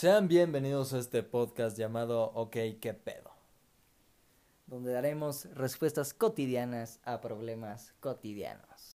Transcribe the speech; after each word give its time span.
Sean 0.00 0.28
bienvenidos 0.28 0.94
a 0.94 0.98
este 0.98 1.22
podcast 1.22 1.76
llamado 1.76 2.32
Ok, 2.32 2.56
¿qué 2.80 2.94
pedo? 2.94 3.30
donde 4.66 4.92
daremos 4.92 5.44
respuestas 5.54 6.14
cotidianas 6.14 7.00
a 7.04 7.20
problemas 7.20 7.92
cotidianos. 8.00 8.96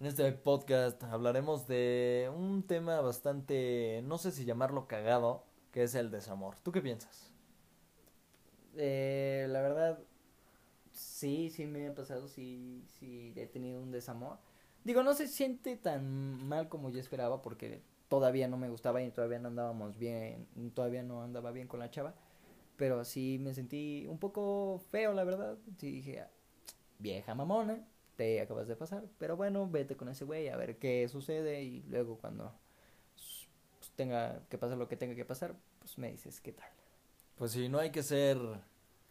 En 0.00 0.06
este 0.06 0.32
podcast 0.32 1.02
hablaremos 1.02 1.66
de 1.66 2.32
un 2.34 2.66
tema 2.66 3.02
bastante, 3.02 4.00
no 4.04 4.16
sé 4.16 4.32
si 4.32 4.46
llamarlo 4.46 4.88
cagado, 4.88 5.44
que 5.72 5.82
es 5.82 5.94
el 5.94 6.10
desamor. 6.10 6.56
¿Tú 6.62 6.72
qué 6.72 6.80
piensas? 6.80 7.34
Eh, 8.78 9.44
la 9.50 9.60
verdad, 9.60 9.98
sí, 11.22 11.50
sí 11.50 11.66
me 11.66 11.86
ha 11.86 11.94
pasado, 11.94 12.26
sí, 12.26 12.84
sí 12.98 13.32
he 13.36 13.46
tenido 13.46 13.80
un 13.80 13.92
desamor. 13.92 14.38
Digo, 14.82 15.04
no 15.04 15.14
se 15.14 15.28
siente 15.28 15.76
tan 15.76 16.44
mal 16.48 16.68
como 16.68 16.90
yo 16.90 16.98
esperaba 16.98 17.42
porque 17.42 17.80
todavía 18.08 18.48
no 18.48 18.56
me 18.56 18.68
gustaba 18.68 19.00
y 19.02 19.10
todavía 19.12 19.38
no 19.38 19.48
andábamos 19.48 19.96
bien, 19.98 20.48
todavía 20.74 21.04
no 21.04 21.22
andaba 21.22 21.52
bien 21.52 21.68
con 21.68 21.78
la 21.78 21.90
chava. 21.90 22.14
Pero 22.76 23.04
sí 23.04 23.38
me 23.40 23.54
sentí 23.54 24.04
un 24.08 24.18
poco 24.18 24.82
feo, 24.90 25.12
la 25.12 25.22
verdad. 25.22 25.58
Sí 25.78 25.92
dije, 25.92 26.24
vieja 26.98 27.36
mamona, 27.36 27.86
te 28.16 28.40
acabas 28.40 28.66
de 28.66 28.74
pasar. 28.74 29.04
Pero 29.18 29.36
bueno, 29.36 29.68
vete 29.70 29.96
con 29.96 30.08
ese 30.08 30.24
güey 30.24 30.48
a 30.48 30.56
ver 30.56 30.78
qué 30.78 31.06
sucede 31.08 31.62
y 31.62 31.82
luego 31.84 32.18
cuando 32.18 32.52
pues, 33.78 33.92
tenga 33.94 34.42
que 34.48 34.58
pasar 34.58 34.76
lo 34.76 34.88
que 34.88 34.96
tenga 34.96 35.14
que 35.14 35.24
pasar, 35.24 35.54
pues 35.78 35.96
me 35.98 36.10
dices 36.10 36.40
qué 36.40 36.50
tal. 36.50 36.68
Pues 37.36 37.52
sí, 37.52 37.68
no 37.68 37.78
hay 37.78 37.90
que 37.90 38.02
ser 38.02 38.38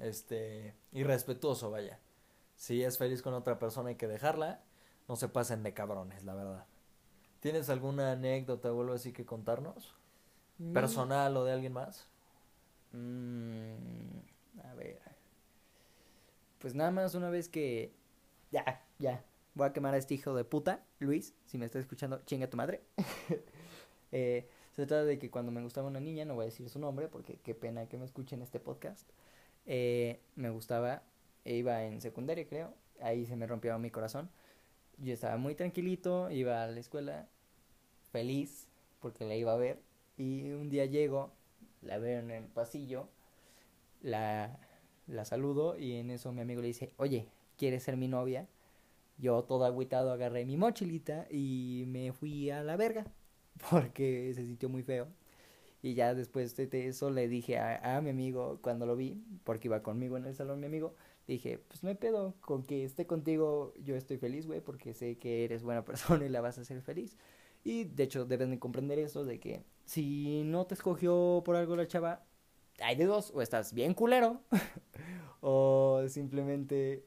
este 0.02 0.76
irrespetuoso, 0.92 1.72
vaya. 1.72 2.00
Si 2.56 2.84
es 2.84 2.98
feliz 2.98 3.22
con 3.22 3.34
otra 3.34 3.60
persona 3.60 3.90
hay 3.90 3.96
que 3.96 4.08
dejarla. 4.08 4.62
No 5.08 5.16
se 5.16 5.28
pasen 5.28 5.64
de 5.64 5.74
cabrones, 5.74 6.24
la 6.24 6.36
verdad. 6.36 6.66
¿Tienes 7.40 7.70
alguna 7.70 8.12
anécdota 8.12 8.72
o 8.72 8.82
algo 8.82 8.94
así 8.94 9.14
que 9.14 9.26
contarnos? 9.26 9.96
Mm. 10.60 10.74
¿Personal 10.74 11.36
o 11.38 11.44
de 11.44 11.54
alguien 11.54 11.74
más? 11.74 12.08
Mm, 12.92 14.20
a 14.64 14.74
ver. 14.76 15.00
Pues 16.60 16.76
nada 16.76 16.92
más 16.92 17.16
una 17.16 17.30
vez 17.30 17.50
que. 17.50 17.94
Ya, 18.52 18.86
ya. 19.00 19.24
Voy 19.56 19.68
a 19.68 19.74
quemar 19.74 19.96
a 19.96 19.98
este 19.98 20.14
hijo 20.14 20.34
de 20.36 20.44
puta, 20.44 20.84
Luis. 21.00 21.34
Si 21.46 21.58
me 21.58 21.66
está 21.66 21.80
escuchando, 21.80 22.22
chinga 22.26 22.50
tu 22.50 22.58
madre. 22.58 22.84
eh, 24.12 24.48
se 24.76 24.86
trata 24.86 25.04
de 25.04 25.20
que 25.20 25.30
cuando 25.30 25.52
me 25.52 25.62
gustaba 25.62 25.88
una 25.88 26.00
niña, 26.00 26.26
no 26.26 26.36
voy 26.36 26.44
a 26.44 26.46
decir 26.46 26.70
su 26.70 26.80
nombre 26.80 27.08
porque 27.08 27.40
qué 27.44 27.56
pena 27.56 27.88
que 27.88 27.98
me 27.98 28.06
escuchen 28.06 28.42
este 28.42 28.60
podcast. 28.60 29.10
Eh, 29.66 30.20
me 30.36 30.50
gustaba, 30.50 31.04
e 31.46 31.56
iba 31.56 31.84
en 31.84 32.02
secundaria, 32.02 32.48
creo. 32.48 32.74
Ahí 33.02 33.26
se 33.26 33.36
me 33.36 33.48
rompió 33.48 33.78
mi 33.80 33.92
corazón. 33.92 34.30
Yo 34.98 35.14
estaba 35.14 35.38
muy 35.38 35.56
tranquilito, 35.56 36.30
iba 36.32 36.64
a 36.64 36.68
la 36.68 36.80
escuela 36.80 37.28
feliz 38.12 38.68
porque 39.00 39.26
la 39.26 39.36
iba 39.36 39.54
a 39.54 39.58
ver. 39.58 39.80
Y 40.18 40.52
un 40.52 40.70
día 40.70 40.86
llego, 40.86 41.32
la 41.82 41.98
veo 41.98 42.20
en 42.20 42.32
el 42.32 42.44
pasillo, 42.46 43.08
la, 44.02 44.60
la 45.08 45.26
saludo 45.26 45.78
y 45.78 45.94
en 45.94 46.12
eso 46.12 46.32
mi 46.32 46.42
amigo 46.42 46.62
le 46.62 46.68
dice, 46.68 46.94
oye, 46.98 47.28
¿quieres 47.58 47.84
ser 47.84 47.98
mi 47.98 48.08
novia? 48.08 48.48
Yo 49.18 49.44
todo 49.44 49.66
agüitado 49.66 50.12
agarré 50.12 50.46
mi 50.46 50.58
mochilita 50.58 51.28
y 51.30 51.86
me 51.88 52.12
fui 52.14 52.50
a 52.50 52.64
la 52.64 52.76
verga 52.78 53.06
porque 53.70 54.32
se 54.36 54.46
sintió 54.46 54.70
muy 54.70 54.84
feo. 54.84 55.08
Y 55.82 55.96
ya 55.96 56.14
después 56.14 56.56
de 56.56 56.88
eso 56.88 57.10
le 57.10 57.28
dije 57.28 57.58
a, 57.58 57.98
a 57.98 58.02
mi 58.02 58.12
amigo 58.12 58.60
cuando 58.62 58.86
lo 58.86 58.96
vi, 58.96 59.24
porque 59.44 59.68
iba 59.68 59.82
conmigo 59.82 60.18
en 60.18 60.26
el 60.26 60.36
salón 60.36 60.60
mi 60.60 60.68
amigo, 60.68 60.94
dije, 61.28 61.60
pues 61.60 61.84
no 61.84 61.90
hay 61.90 61.96
pedo, 61.96 62.36
con 62.42 62.64
que 62.64 62.84
esté 62.84 63.08
contigo 63.08 63.74
yo 63.84 63.96
estoy 63.96 64.18
feliz, 64.18 64.46
güey, 64.48 64.62
porque 64.62 64.94
sé 64.94 65.18
que 65.18 65.44
eres 65.44 65.64
buena 65.64 65.84
persona 65.86 66.26
y 66.26 66.30
la 66.30 66.42
vas 66.42 66.58
a 66.58 66.62
hacer 66.62 66.82
feliz. 66.82 67.18
Y 67.64 67.86
de 67.86 68.04
hecho 68.04 68.26
deben 68.26 68.52
de 68.52 68.60
comprender 68.60 69.00
eso 69.00 69.24
de 69.24 69.40
que 69.40 69.64
si 69.86 70.44
no 70.44 70.66
te 70.66 70.74
escogió 70.74 71.42
por 71.46 71.56
algo 71.56 71.76
la 71.76 71.88
chava, 71.88 72.26
hay 72.82 72.96
de 72.96 73.06
dos, 73.06 73.32
o 73.36 73.42
estás 73.42 73.74
bien 73.74 73.94
culero, 73.94 74.42
o 75.42 76.04
simplemente 76.08 77.06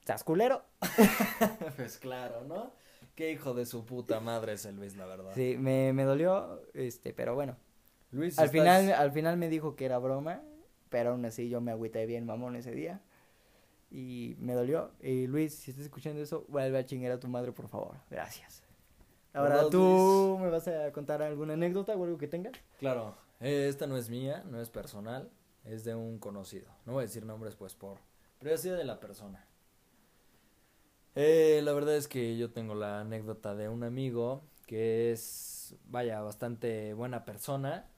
estás 0.00 0.22
culero. 0.22 0.64
pues 1.76 1.98
claro, 1.98 2.44
¿no? 2.44 2.72
Qué 3.14 3.32
hijo 3.32 3.54
de 3.54 3.66
su 3.66 3.84
puta 3.84 4.20
madre 4.20 4.54
es 4.54 4.64
el 4.64 4.76
Luis, 4.76 4.96
la 4.96 5.06
verdad. 5.06 5.32
Sí, 5.34 5.56
me, 5.58 5.92
me 5.92 6.04
dolió, 6.04 6.62
este, 6.72 7.12
pero 7.12 7.34
bueno. 7.34 7.56
Luis, 8.14 8.38
Al 8.38 8.46
estás- 8.46 8.52
final, 8.60 8.92
al 8.92 9.12
final 9.12 9.36
me 9.36 9.48
dijo 9.48 9.76
que 9.76 9.84
era 9.84 9.98
broma, 9.98 10.42
pero 10.88 11.10
aún 11.10 11.24
así 11.24 11.48
yo 11.48 11.60
me 11.60 11.72
agüité 11.72 12.06
bien 12.06 12.24
mamón 12.26 12.56
ese 12.56 12.70
día. 12.72 13.00
Y 13.90 14.36
me 14.38 14.54
dolió. 14.54 14.90
Y 15.00 15.26
Luis, 15.26 15.54
si 15.54 15.70
estás 15.70 15.84
escuchando 15.86 16.20
eso, 16.22 16.44
vuelve 16.48 16.78
a 16.78 16.84
chingar 16.86 17.12
a 17.12 17.20
tu 17.20 17.28
madre, 17.28 17.52
por 17.52 17.68
favor. 17.68 17.96
Gracias. 18.10 18.62
Ahora, 19.32 19.56
¿Verdad, 19.56 19.70
¿tú 19.70 20.38
me 20.40 20.48
vas 20.48 20.66
a 20.68 20.90
contar 20.92 21.22
alguna 21.22 21.54
anécdota 21.54 21.94
o 21.96 22.04
algo 22.04 22.18
que 22.18 22.28
tengas? 22.28 22.52
Claro, 22.78 23.16
eh, 23.40 23.66
esta 23.68 23.86
no 23.86 23.96
es 23.96 24.08
mía, 24.08 24.44
no 24.48 24.60
es 24.60 24.70
personal, 24.70 25.28
es 25.64 25.84
de 25.84 25.94
un 25.96 26.18
conocido. 26.18 26.68
No 26.86 26.92
voy 26.92 27.02
a 27.02 27.06
decir 27.06 27.24
nombres 27.26 27.56
pues 27.56 27.74
por 27.74 27.98
privacidad 28.38 28.76
de 28.76 28.84
la 28.84 29.00
persona. 29.00 29.44
Eh, 31.16 31.60
la 31.64 31.72
verdad 31.72 31.96
es 31.96 32.08
que 32.08 32.36
yo 32.36 32.52
tengo 32.52 32.74
la 32.74 33.00
anécdota 33.00 33.54
de 33.54 33.68
un 33.68 33.82
amigo 33.84 34.42
que 34.66 35.12
es, 35.12 35.76
vaya, 35.86 36.20
bastante 36.20 36.94
buena 36.94 37.24
persona 37.24 37.88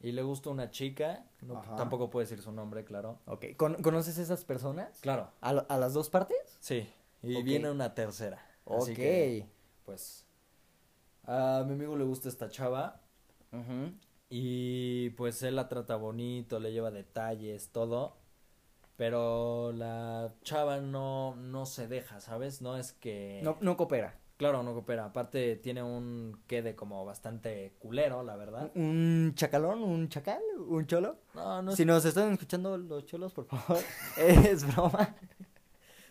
y 0.00 0.12
le 0.12 0.22
gusta 0.22 0.50
una 0.50 0.70
chica, 0.70 1.24
no, 1.42 1.60
tampoco 1.76 2.08
puedo 2.10 2.24
decir 2.24 2.40
su 2.42 2.52
nombre, 2.52 2.84
claro. 2.84 3.18
Ok. 3.26 3.46
¿Con- 3.56 3.82
¿Conoces 3.82 4.18
esas 4.18 4.44
personas? 4.44 5.00
Claro, 5.00 5.30
¿A, 5.40 5.52
lo- 5.52 5.66
a 5.68 5.76
las 5.78 5.92
dos 5.94 6.08
partes? 6.10 6.36
sí, 6.60 6.88
y 7.22 7.42
viene 7.42 7.70
una 7.70 7.94
tercera. 7.94 8.44
Así 8.66 8.92
ok. 8.92 8.96
que, 8.96 9.46
pues, 9.84 10.26
a 11.24 11.64
mi 11.66 11.72
amigo 11.74 11.96
le 11.96 12.04
gusta 12.04 12.28
esta 12.28 12.48
chava. 12.48 13.00
Y 14.30 15.10
pues 15.10 15.42
él 15.42 15.56
la 15.56 15.68
trata 15.68 15.96
bonito, 15.96 16.60
le 16.60 16.70
lleva 16.72 16.90
detalles, 16.90 17.70
todo. 17.70 18.16
Pero 18.96 19.72
la 19.72 20.34
chava 20.42 20.78
no, 20.80 21.34
no 21.36 21.66
se 21.66 21.88
deja, 21.88 22.20
¿sabes? 22.20 22.60
No 22.60 22.76
es 22.76 22.92
que... 22.92 23.40
No, 23.42 23.56
no 23.60 23.76
coopera. 23.76 24.18
Claro, 24.38 24.62
no 24.62 24.72
coopera. 24.72 25.06
Aparte 25.06 25.56
tiene 25.56 25.82
un 25.82 26.40
quede 26.46 26.76
como 26.76 27.04
bastante 27.04 27.74
culero, 27.80 28.22
la 28.22 28.36
verdad. 28.36 28.70
¿Un 28.76 29.32
chacalón? 29.34 29.82
¿Un 29.82 30.08
chacal? 30.08 30.40
¿Un 30.68 30.86
cholo? 30.86 31.18
No, 31.34 31.60
no 31.60 31.72
es... 31.72 31.76
Si 31.76 31.84
nos 31.84 32.04
están 32.04 32.32
escuchando 32.32 32.78
los 32.78 33.04
cholos, 33.04 33.32
por 33.32 33.46
favor, 33.46 33.82
es 34.16 34.64
broma. 34.72 35.16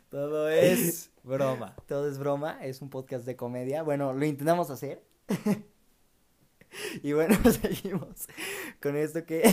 Todo 0.09 0.49
es 0.49 1.09
broma. 1.23 1.73
Todo 1.87 2.09
es 2.09 2.19
broma, 2.19 2.59
es 2.65 2.81
un 2.81 2.89
podcast 2.89 3.25
de 3.25 3.37
comedia. 3.37 3.81
Bueno, 3.83 4.11
lo 4.11 4.25
intentamos 4.25 4.69
hacer. 4.71 5.05
y 7.03 7.13
bueno, 7.13 7.33
seguimos 7.49 8.27
con 8.81 8.97
esto 8.97 9.25
que... 9.25 9.49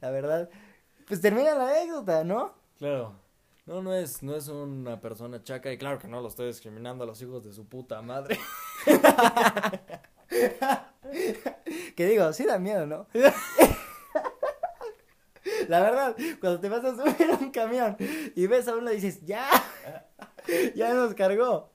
la 0.00 0.10
verdad, 0.10 0.48
pues 1.06 1.20
termina 1.20 1.54
la 1.54 1.68
anécdota, 1.68 2.24
¿no? 2.24 2.54
Claro. 2.78 3.12
No, 3.70 3.80
no 3.80 3.94
es, 3.94 4.20
no 4.24 4.34
es 4.34 4.48
una 4.48 5.00
persona 5.00 5.44
chaca 5.44 5.70
y 5.70 5.78
claro 5.78 6.00
que 6.00 6.08
no 6.08 6.20
lo 6.20 6.26
estoy 6.26 6.48
discriminando 6.48 7.04
a 7.04 7.06
los 7.06 7.22
hijos 7.22 7.44
de 7.44 7.52
su 7.52 7.68
puta 7.68 8.02
madre. 8.02 8.36
Que 11.96 12.06
digo, 12.06 12.32
sí 12.32 12.44
da 12.44 12.58
miedo, 12.58 12.86
¿no? 12.86 13.06
La 15.68 15.80
verdad, 15.80 16.16
cuando 16.40 16.60
te 16.60 16.68
vas 16.68 16.84
a 16.84 16.94
subir 16.96 17.30
a 17.30 17.36
un 17.36 17.50
camión 17.50 17.96
y 18.34 18.46
ves 18.46 18.68
a 18.68 18.76
uno 18.76 18.90
dices, 18.90 19.24
ya, 19.24 19.48
ya 20.74 20.94
nos 20.94 21.14
cargó. 21.14 21.70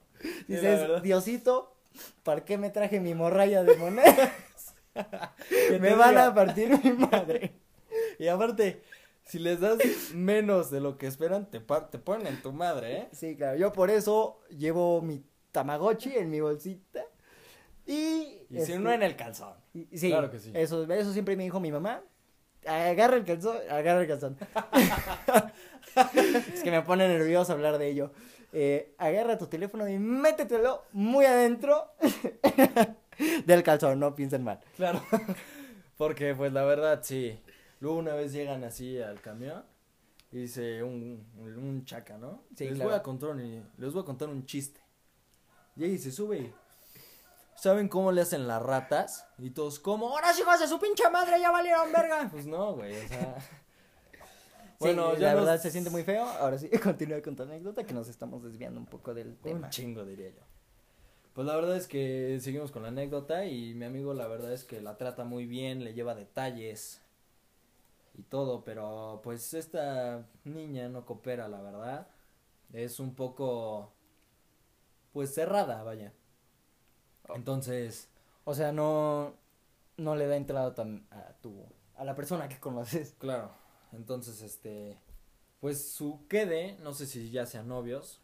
Dices. 0.48 1.02
Diosito, 1.02 1.76
¿para 2.22 2.44
qué 2.44 2.58
me 2.58 2.70
traje 2.70 2.98
mi 3.00 3.14
morralla 3.14 3.62
de 3.62 3.76
monedas? 3.76 4.74
Me 5.80 5.94
van 5.94 6.10
diga. 6.10 6.26
a 6.26 6.34
partir 6.34 6.78
mi 6.82 6.92
madre. 6.92 7.54
Y 8.18 8.28
aparte, 8.28 8.82
si 9.26 9.38
les 9.38 9.60
das 9.60 9.78
menos 10.14 10.70
de 10.70 10.80
lo 10.80 10.96
que 10.98 11.06
esperan, 11.06 11.50
te, 11.50 11.60
par- 11.60 11.90
te 11.90 11.98
ponen 11.98 12.26
en 12.28 12.40
tu 12.42 12.52
madre, 12.52 12.96
¿eh? 12.96 13.08
Sí, 13.12 13.36
claro, 13.36 13.58
yo 13.58 13.72
por 13.72 13.90
eso 13.90 14.40
llevo 14.50 15.02
mi 15.02 15.22
Tamagotchi 15.52 16.14
en 16.16 16.30
mi 16.30 16.40
bolsita. 16.40 17.04
Y, 17.86 17.92
Y 17.92 18.46
si 18.50 18.58
este, 18.58 18.78
uno 18.78 18.90
en 18.92 19.02
el 19.02 19.14
calzón. 19.16 19.54
y- 19.74 19.86
sí, 19.96 20.08
Claro 20.10 20.30
que 20.30 20.38
sí. 20.40 20.50
Eso, 20.54 20.84
eso 20.92 21.12
siempre 21.12 21.36
me 21.36 21.44
dijo 21.44 21.60
mi 21.60 21.70
mamá. 21.70 22.02
Agarra 22.66 23.16
el 23.16 23.24
calzón, 23.24 23.56
agarra 23.70 24.00
el 24.00 24.08
calzón. 24.08 24.36
es 26.54 26.62
que 26.62 26.70
me 26.70 26.82
pone 26.82 27.06
nervioso 27.08 27.52
hablar 27.52 27.78
de 27.78 27.88
ello. 27.88 28.12
Eh, 28.52 28.94
agarra 28.98 29.38
tu 29.38 29.46
teléfono 29.46 29.88
y 29.88 29.98
métetelo 29.98 30.82
muy 30.92 31.24
adentro 31.26 31.92
del 33.46 33.62
calzón, 33.62 34.00
no 34.00 34.14
piensen 34.14 34.42
mal. 34.44 34.60
Claro. 34.76 35.00
Porque, 35.96 36.34
pues, 36.34 36.52
la 36.52 36.64
verdad, 36.64 37.00
sí. 37.02 37.38
Luego 37.80 37.98
una 37.98 38.14
vez 38.14 38.32
llegan 38.32 38.64
así 38.64 39.00
al 39.00 39.20
camión 39.20 39.64
y 40.32 40.38
dice 40.38 40.82
un, 40.82 41.26
un 41.38 41.84
chaca, 41.84 42.18
¿no? 42.18 42.42
Sí, 42.56 42.64
les, 42.64 42.74
claro. 42.74 42.90
voy 42.90 42.98
a 42.98 43.02
contar 43.02 43.30
un, 43.30 43.70
les 43.76 43.92
voy 43.92 44.02
a 44.02 44.04
contar 44.06 44.28
un 44.28 44.44
chiste. 44.46 44.80
Y 45.76 45.84
ahí 45.84 45.98
se 45.98 46.10
sube 46.10 46.38
y... 46.38 46.54
¿Saben 47.54 47.88
cómo 47.88 48.12
le 48.12 48.20
hacen 48.20 48.46
las 48.46 48.62
ratas? 48.62 49.26
Y 49.38 49.50
todos, 49.50 49.78
¿cómo? 49.78 50.10
¡Ahora 50.10 50.28
hijos 50.38 50.60
de 50.60 50.68
su 50.68 50.78
pinche 50.78 51.08
madre 51.10 51.40
ya 51.40 51.50
valieron 51.50 51.90
verga! 51.90 52.28
Pues 52.32 52.46
no, 52.46 52.74
güey, 52.74 52.96
o 52.96 53.08
sea... 53.08 53.36
Bueno, 54.78 55.14
sí, 55.14 55.20
ya 55.22 55.28
la 55.28 55.34
nos- 55.36 55.44
verdad 55.46 55.62
se 55.62 55.70
siente 55.70 55.88
muy 55.88 56.02
feo. 56.02 56.24
Ahora 56.24 56.58
sí, 56.58 56.68
continúa 56.82 57.22
con 57.22 57.34
tu 57.34 57.44
anécdota 57.44 57.84
que 57.84 57.94
nos 57.94 58.08
estamos 58.08 58.42
desviando 58.42 58.78
un 58.78 58.84
poco 58.84 59.14
del 59.14 59.36
tema. 59.38 59.66
Un 59.66 59.70
chingo, 59.70 60.04
diría 60.04 60.28
yo. 60.28 60.42
Pues 61.32 61.46
la 61.46 61.56
verdad 61.56 61.76
es 61.76 61.86
que 61.86 62.38
seguimos 62.42 62.72
con 62.72 62.82
la 62.82 62.88
anécdota 62.88 63.46
y 63.46 63.72
mi 63.74 63.86
amigo 63.86 64.12
la 64.12 64.26
verdad 64.26 64.52
es 64.52 64.64
que 64.64 64.80
la 64.82 64.98
trata 64.98 65.24
muy 65.24 65.46
bien, 65.46 65.82
le 65.82 65.94
lleva 65.94 66.14
detalles 66.14 67.00
y 68.16 68.22
todo, 68.24 68.64
pero 68.64 69.20
pues 69.22 69.54
esta 69.54 70.26
niña 70.44 70.88
no 70.88 71.04
coopera, 71.06 71.48
la 71.48 71.60
verdad. 71.62 72.08
Es 72.72 73.00
un 73.00 73.14
poco 73.14 73.92
pues 75.12 75.34
cerrada, 75.34 75.82
vaya. 75.82 76.12
Entonces, 77.34 78.08
O 78.44 78.54
sea, 78.54 78.72
no, 78.72 79.34
no 79.96 80.14
le 80.16 80.26
da 80.26 80.36
entrada 80.36 80.74
a 81.10 81.32
tu 81.40 81.64
a 81.96 82.04
la 82.04 82.14
persona 82.14 82.48
que 82.48 82.60
conoces. 82.60 83.14
claro, 83.18 83.50
entonces 83.92 84.42
este 84.42 85.00
pues 85.60 85.90
su 85.92 86.26
quede, 86.28 86.76
no 86.82 86.92
sé 86.94 87.06
si 87.06 87.30
ya 87.30 87.46
sean 87.46 87.68
novios, 87.68 88.20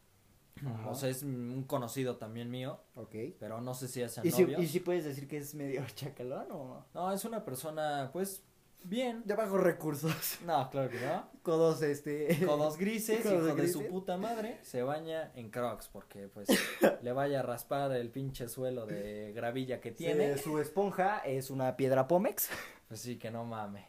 Ajá. 0.65 0.91
o 0.91 0.95
sea, 0.95 1.09
es 1.09 1.23
un 1.23 1.65
conocido 1.67 2.17
también 2.19 2.51
mío, 2.51 2.81
Ok. 2.95 3.15
pero 3.39 3.61
no 3.61 3.75
sé 3.75 3.89
si 3.89 4.01
ya 4.01 4.09
sean 4.09 4.27
¿Y 4.27 4.31
si, 4.31 4.43
novios. 4.43 4.63
¿Y 4.63 4.69
si 4.69 4.81
puedes 4.81 5.05
decir 5.05 5.27
que 5.29 5.39
es 5.39 5.55
medio 5.55 5.85
chacalón 5.95 6.47
o...? 6.53 6.85
No, 6.95 7.13
es 7.13 7.25
una 7.25 7.45
persona, 7.45 8.11
pues, 8.13 8.43
bien. 8.85 9.23
De 9.25 9.35
bajos 9.35 9.61
recursos. 9.61 10.39
No, 10.47 10.69
claro 10.71 10.91
que 10.91 11.01
no. 11.01 11.29
Codos, 11.43 11.83
este... 11.83 12.39
Codos 12.47 12.77
grises, 12.77 13.23
Codos 13.23 13.49
hijo 13.49 13.57
de 13.57 13.69
su 13.69 13.87
puta 13.87 14.17
madre, 14.17 14.59
se 14.63 14.83
baña 14.83 15.33
en 15.35 15.51
crocs 15.51 15.89
porque, 15.89 16.29
pues, 16.29 16.49
le 17.03 17.13
vaya 17.13 17.41
a 17.41 17.43
raspar 17.43 17.93
el 17.93 18.11
pinche 18.11 18.49
suelo 18.49 18.87
de 18.87 19.33
gravilla 19.35 19.81
que 19.81 19.93
tiene. 19.93 20.15
Tiene 20.15 20.39
su 20.39 20.59
esponja, 20.59 21.19
es 21.19 21.51
una 21.51 21.77
piedra 21.77 22.09
Pómex. 22.09 22.49
Pues 22.89 23.01
sí, 23.01 23.19
que 23.19 23.31
no 23.31 23.45
mame. 23.45 23.89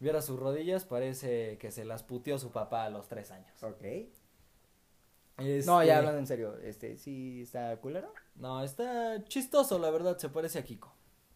Viera 0.00 0.20
sus 0.22 0.38
rodillas, 0.38 0.84
parece 0.84 1.58
que 1.58 1.70
se 1.70 1.84
las 1.84 2.02
puteó 2.02 2.38
su 2.38 2.50
papá 2.50 2.84
a 2.84 2.90
los 2.90 3.08
tres 3.08 3.30
años. 3.30 3.62
Ok. 3.62 3.82
Este, 5.38 5.66
No, 5.66 5.82
ya 5.82 5.98
hablando 5.98 6.18
en 6.18 6.26
serio, 6.26 6.56
este, 6.58 6.96
¿sí 6.96 7.42
está 7.42 7.76
culero? 7.78 8.12
No, 8.36 8.62
está 8.62 9.24
chistoso, 9.24 9.78
la 9.78 9.90
verdad, 9.90 10.16
se 10.18 10.28
parece 10.28 10.58
a 10.58 10.64
Kiko. 10.64 10.94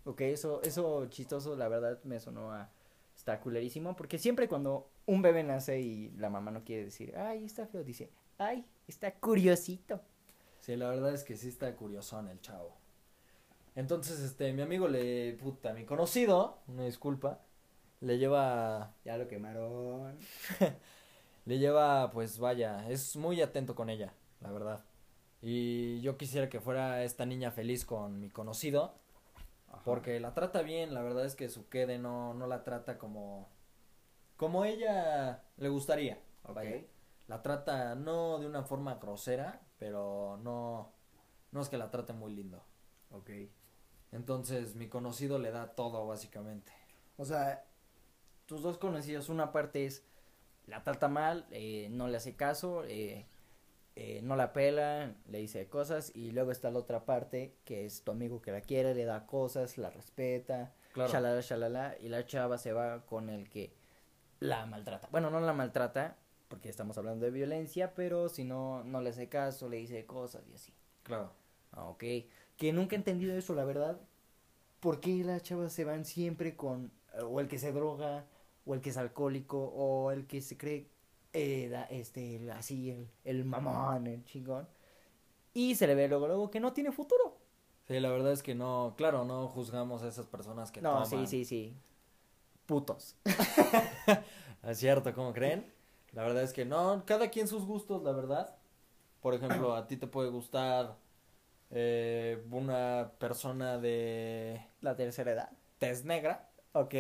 Ok, 0.09 0.23
eso, 0.23 0.63
eso 0.63 1.05
chistoso, 1.11 1.55
la 1.55 1.69
verdad, 1.69 2.03
me 2.05 2.19
sonó 2.19 2.51
a... 2.51 2.71
Está 3.15 3.41
culerísimo, 3.41 3.95
porque 3.95 4.17
siempre 4.17 4.49
cuando 4.49 4.89
un 5.05 5.21
bebé 5.21 5.43
nace 5.43 5.81
y 5.81 6.11
la 6.13 6.31
mamá 6.31 6.51
no 6.51 6.65
quiere 6.65 6.85
decir, 6.85 7.15
ay, 7.15 7.45
está 7.45 7.67
feo, 7.67 7.85
dice, 7.85 8.11
ay, 8.39 8.65
está 8.87 9.13
curiosito. 9.13 10.01
Sí, 10.61 10.77
la 10.77 10.89
verdad 10.89 11.13
es 11.13 11.25
que 11.25 11.37
sí 11.37 11.49
está 11.49 11.77
curiosón 11.77 12.29
el 12.29 12.41
chavo. 12.41 12.75
Entonces, 13.75 14.21
este, 14.21 14.53
mi 14.55 14.63
amigo 14.63 14.89
le, 14.89 15.35
puta, 15.35 15.75
mi 15.75 15.85
conocido, 15.85 16.59
una 16.69 16.85
disculpa, 16.85 17.43
le 18.01 18.17
lleva, 18.17 18.95
Ya 19.05 19.19
lo 19.19 19.29
quemaron. 19.29 20.17
le 21.45 21.59
lleva, 21.59 22.11
pues 22.13 22.39
vaya, 22.39 22.89
es 22.89 23.15
muy 23.17 23.43
atento 23.43 23.75
con 23.75 23.91
ella, 23.91 24.15
la 24.41 24.53
verdad. 24.53 24.85
Y 25.43 26.01
yo 26.01 26.17
quisiera 26.17 26.49
que 26.49 26.61
fuera 26.61 27.05
esta 27.05 27.27
niña 27.27 27.51
feliz 27.51 27.85
con 27.85 28.21
mi 28.21 28.31
conocido, 28.31 28.95
porque 29.85 30.21
la 30.21 30.35
trata 30.35 30.63
bien, 30.63 30.95
la 30.95 31.03
verdad 31.03 31.25
es 31.25 31.35
que 31.35 31.49
su 31.49 31.69
quede 31.69 31.99
no, 31.99 32.35
no 32.35 32.47
la 32.47 32.65
trata 32.65 32.99
como, 32.99 33.49
como 34.37 34.65
ella 34.65 35.45
le 35.57 35.69
gustaría. 35.69 36.21
Ok. 36.45 36.57
vaya. 36.57 36.85
La 37.27 37.43
trata 37.43 37.95
no 37.95 38.39
de 38.39 38.47
una 38.47 38.63
forma 38.63 38.95
grosera, 38.97 39.61
pero 39.79 40.39
no, 40.43 40.93
no 41.53 41.61
es 41.61 41.69
que 41.69 41.77
la 41.77 41.91
trate 41.91 42.13
muy 42.13 42.35
lindo. 42.35 42.65
Ok. 43.11 43.31
Entonces 44.13 44.75
mi 44.75 44.89
conocido 44.89 45.39
le 45.39 45.51
da 45.51 45.75
todo 45.75 46.07
básicamente. 46.07 46.73
O 47.17 47.25
sea, 47.25 47.65
tus 48.47 48.63
dos 48.63 48.79
conocidos, 48.79 49.29
una 49.29 49.53
parte 49.53 49.85
es 49.85 50.07
la 50.67 50.83
trata 50.83 51.09
mal, 51.09 51.47
eh, 51.51 51.89
no 51.91 52.09
le 52.09 52.17
hace 52.17 52.37
caso, 52.37 52.85
eh, 52.85 53.27
eh, 54.01 54.21
no 54.23 54.37
la 54.37 54.53
pela, 54.53 55.13
le 55.29 55.39
dice 55.39 55.69
cosas, 55.69 56.13
y 56.15 56.31
luego 56.31 56.53
está 56.53 56.71
la 56.71 56.79
otra 56.79 57.05
parte, 57.05 57.57
que 57.65 57.85
es 57.85 58.03
tu 58.05 58.13
amigo 58.13 58.41
que 58.41 58.53
la 58.53 58.61
quiere, 58.61 58.95
le 58.95 59.05
da 59.05 59.27
cosas, 59.27 59.77
la 59.77 59.91
respeta, 59.91 60.73
Claro. 60.93 61.11
shalala, 61.11 61.41
shalala, 61.41 61.97
y 62.01 62.09
la 62.09 62.25
chava 62.25 62.59
se 62.59 62.73
va 62.73 63.05
con 63.07 63.29
el 63.29 63.49
que 63.51 63.73
la 64.39 64.67
maltrata. 64.67 65.09
Bueno, 65.11 65.31
no 65.31 65.41
la 65.41 65.53
maltrata, 65.53 66.17
porque 66.47 66.69
estamos 66.69 66.97
hablando 66.97 67.25
de 67.25 67.33
violencia, 67.33 67.93
pero 67.97 68.29
si 68.29 68.45
no, 68.45 68.85
no 68.85 69.01
le 69.01 69.11
hace 69.11 69.29
caso, 69.29 69.69
le 69.69 69.79
dice 69.79 70.07
cosas 70.07 70.45
y 70.49 70.55
así. 70.55 70.73
Claro. 71.03 71.33
Ah, 71.73 71.85
ok. 71.89 72.05
Que 72.57 72.73
nunca 72.73 72.95
he 72.95 72.99
entendido 72.99 73.37
eso, 73.37 73.53
la 73.55 73.65
verdad. 73.65 73.99
¿Por 74.79 75.01
qué 75.01 75.25
las 75.25 75.43
chavas 75.43 75.73
se 75.73 75.85
van 75.85 76.05
siempre 76.05 76.55
con 76.57 76.93
eh, 77.15 77.23
o 77.23 77.41
el 77.41 77.49
que 77.49 77.59
se 77.59 77.73
droga, 77.73 78.27
o 78.65 78.75
el 78.75 78.81
que 78.81 78.91
es 78.91 78.97
alcohólico, 78.97 79.59
o 79.75 80.13
el 80.13 80.27
que 80.29 80.41
se 80.41 80.57
cree 80.57 80.87
eh, 81.33 81.69
da- 81.71 81.85
este, 81.85 82.37
el- 82.37 82.51
así, 82.51 82.91
el, 82.91 83.09
el 83.25 83.45
mamón, 83.45 84.07
el 84.07 84.25
chingón? 84.25 84.69
Y 85.55 85.75
se 85.75 85.87
le 85.87 85.95
ve 85.95 86.09
luego, 86.09 86.27
luego 86.29 86.51
que 86.51 86.61
no 86.61 86.73
tiene 86.73 86.93
futuro. 86.93 87.37
Sí, 87.87 87.99
la 88.01 88.11
verdad 88.11 88.33
es 88.33 88.43
que 88.43 88.55
no, 88.55 88.95
claro, 88.97 89.25
no 89.25 89.49
juzgamos 89.49 90.03
a 90.03 90.09
esas 90.09 90.27
personas 90.27 90.71
que 90.71 90.81
no, 90.83 91.05
toman. 91.05 91.07
sí, 91.09 91.27
sí, 91.27 91.45
sí. 91.45 91.77
Putos. 92.67 93.17
Es 94.63 94.79
cierto, 94.79 95.15
¿cómo 95.15 95.33
creen? 95.33 95.73
La 96.13 96.23
verdad 96.23 96.43
es 96.43 96.53
que 96.53 96.65
no, 96.65 97.05
cada 97.07 97.31
quien 97.31 97.49
sus 97.49 97.65
gustos, 97.65 98.03
la 98.03 98.13
verdad. 98.13 98.57
Por 99.21 99.35
ejemplo, 99.35 99.75
a 99.75 99.87
ti 99.87 99.97
te 99.97 100.07
puede 100.07 100.31
gustar 100.31 100.97
eh, 101.71 102.45
una 102.51 103.13
persona 103.19 103.79
de 103.79 104.61
La 104.81 104.97
tercera 104.97 105.33
edad. 105.33 105.51
tez 105.79 106.05
negra. 106.05 106.51
Ok. 106.73 106.95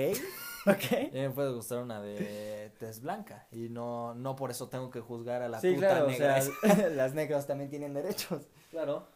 Y 0.66 0.70
ok. 0.70 1.12
mí 1.12 1.20
me 1.20 1.30
puede 1.30 1.52
gustar 1.52 1.78
una 1.82 2.00
de 2.02 2.72
tez 2.78 3.00
blanca. 3.00 3.46
Y 3.50 3.68
no, 3.68 4.14
no 4.14 4.36
por 4.36 4.50
eso 4.50 4.68
tengo 4.68 4.90
que 4.90 5.00
juzgar 5.00 5.42
a 5.42 5.48
la 5.48 5.60
sí, 5.60 5.74
puta 5.74 5.78
claro, 5.88 6.06
o 6.06 6.10
negra. 6.10 6.40
sea, 6.40 6.50
las 6.90 7.14
negras 7.14 7.46
también 7.46 7.70
tienen 7.70 7.94
derechos. 7.94 8.46
Claro. 8.70 9.06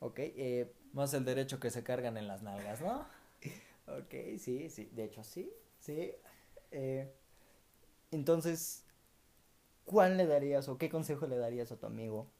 Ok, 0.00 0.18
eh, 0.18 0.72
Más 0.92 1.14
el 1.14 1.24
derecho 1.24 1.58
que 1.60 1.70
se 1.70 1.82
cargan 1.82 2.16
en 2.16 2.26
las 2.28 2.42
nalgas, 2.42 2.80
¿no? 2.80 3.06
Ok, 3.86 4.38
sí, 4.38 4.70
sí, 4.70 4.88
de 4.92 5.04
hecho 5.04 5.24
sí, 5.24 5.52
sí. 5.78 6.12
Eh, 6.70 7.12
entonces, 8.10 8.84
¿cuál 9.84 10.16
le 10.16 10.26
darías 10.26 10.68
o 10.68 10.78
qué 10.78 10.88
consejo 10.90 11.26
le 11.26 11.36
darías 11.36 11.72
a 11.72 11.76
tu 11.78 11.86
amigo 11.86 12.30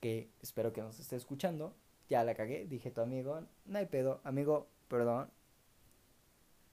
que 0.00 0.30
espero 0.42 0.72
que 0.72 0.82
nos 0.82 0.98
esté 1.00 1.16
escuchando? 1.16 1.74
Ya 2.08 2.24
la 2.24 2.34
cagué, 2.34 2.66
dije 2.66 2.90
tu 2.90 3.00
amigo, 3.00 3.42
no 3.66 3.78
hay 3.78 3.86
pedo, 3.86 4.20
amigo, 4.24 4.68
perdón. 4.88 5.30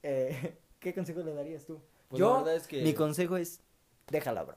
Eh, 0.02 0.58
¿Qué 0.80 0.94
consejo 0.94 1.20
le 1.20 1.34
darías 1.34 1.66
tú? 1.66 1.80
Pues 2.08 2.20
la 2.20 2.26
Yo, 2.26 2.36
verdad 2.38 2.54
es 2.56 2.66
que- 2.66 2.82
mi 2.82 2.94
consejo 2.94 3.36
es, 3.36 3.60
déjala, 4.10 4.44
bro. 4.44 4.56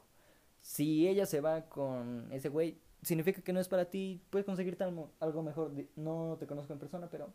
Si 0.61 1.07
ella 1.07 1.25
se 1.25 1.41
va 1.41 1.63
con 1.63 2.31
ese 2.31 2.49
güey, 2.49 2.77
significa 3.01 3.41
que 3.41 3.51
no 3.53 3.59
es 3.59 3.67
para 3.67 3.85
ti, 3.85 4.21
puedes 4.29 4.45
conseguirte 4.45 4.83
algo, 4.83 5.11
mejor. 5.43 5.71
No 5.95 6.37
te 6.39 6.45
conozco 6.45 6.73
en 6.73 6.79
persona, 6.79 7.09
pero 7.09 7.33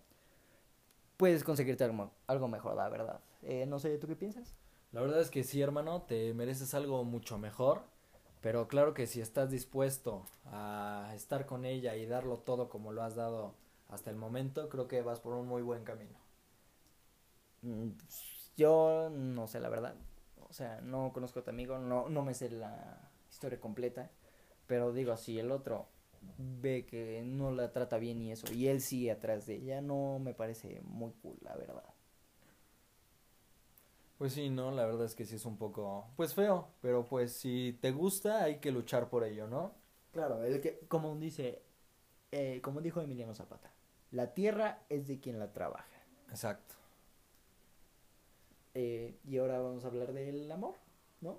puedes 1.16 1.42
conseguirte 1.44 1.84
algo, 1.84 2.10
algo 2.26 2.48
mejor, 2.48 2.76
la 2.76 2.88
verdad. 2.88 3.20
Eh, 3.42 3.66
no 3.66 3.78
sé, 3.78 3.98
¿tú 3.98 4.06
qué 4.06 4.16
piensas? 4.16 4.54
La 4.92 5.00
verdad 5.00 5.20
es 5.20 5.30
que 5.30 5.42
sí, 5.44 5.60
hermano, 5.60 6.02
te 6.02 6.32
mereces 6.34 6.72
algo 6.74 7.04
mucho 7.04 7.38
mejor. 7.38 7.82
Pero 8.42 8.68
claro 8.68 8.94
que 8.94 9.06
si 9.08 9.20
estás 9.20 9.50
dispuesto 9.50 10.22
a 10.44 11.10
estar 11.16 11.46
con 11.46 11.64
ella 11.64 11.96
y 11.96 12.06
darlo 12.06 12.36
todo 12.38 12.68
como 12.68 12.92
lo 12.92 13.02
has 13.02 13.16
dado 13.16 13.54
hasta 13.88 14.10
el 14.10 14.16
momento, 14.16 14.68
creo 14.68 14.86
que 14.86 15.02
vas 15.02 15.18
por 15.20 15.32
un 15.34 15.48
muy 15.48 15.62
buen 15.62 15.82
camino. 15.82 16.16
Mm, 17.62 17.90
Yo 18.56 19.10
no 19.10 19.46
sé, 19.46 19.60
la 19.60 19.68
verdad. 19.68 19.94
O 20.48 20.52
sea, 20.52 20.80
no 20.80 21.12
conozco 21.12 21.40
a 21.40 21.44
tu 21.44 21.50
amigo, 21.50 21.78
no, 21.78 22.08
no 22.08 22.22
me 22.22 22.34
sé 22.34 22.50
la 22.50 23.10
historia 23.30 23.60
completa. 23.60 24.10
Pero 24.66 24.92
digo, 24.92 25.16
si 25.16 25.38
el 25.38 25.50
otro 25.50 25.88
ve 26.38 26.86
que 26.86 27.22
no 27.24 27.50
la 27.52 27.72
trata 27.72 27.98
bien 27.98 28.20
y 28.22 28.32
eso, 28.32 28.52
y 28.52 28.68
él 28.68 28.80
sigue 28.80 29.10
atrás 29.10 29.46
de 29.46 29.56
ella, 29.56 29.80
no 29.80 30.18
me 30.18 30.34
parece 30.34 30.80
muy 30.82 31.12
cool, 31.22 31.36
la 31.42 31.54
verdad. 31.56 31.84
Pues 34.18 34.32
sí, 34.32 34.48
no, 34.48 34.70
la 34.70 34.86
verdad 34.86 35.04
es 35.04 35.14
que 35.14 35.26
sí 35.26 35.36
es 35.36 35.44
un 35.44 35.58
poco, 35.58 36.08
pues 36.16 36.34
feo, 36.34 36.68
pero 36.80 37.04
pues 37.04 37.32
si 37.32 37.78
te 37.82 37.90
gusta 37.92 38.42
hay 38.42 38.60
que 38.60 38.72
luchar 38.72 39.10
por 39.10 39.24
ello, 39.24 39.46
¿no? 39.46 39.74
Claro, 40.12 40.42
el 40.42 40.60
que, 40.62 40.80
como 40.88 41.14
dice, 41.16 41.62
eh, 42.32 42.60
como 42.62 42.80
dijo 42.80 43.02
Emiliano 43.02 43.34
Zapata, 43.34 43.70
la 44.12 44.32
tierra 44.32 44.86
es 44.88 45.06
de 45.06 45.20
quien 45.20 45.38
la 45.38 45.52
trabaja. 45.52 45.86
Exacto. 46.30 46.74
Eh, 48.78 49.18
y 49.24 49.38
ahora 49.38 49.58
vamos 49.58 49.86
a 49.86 49.88
hablar 49.88 50.12
del 50.12 50.52
amor, 50.52 50.74
¿no? 51.22 51.38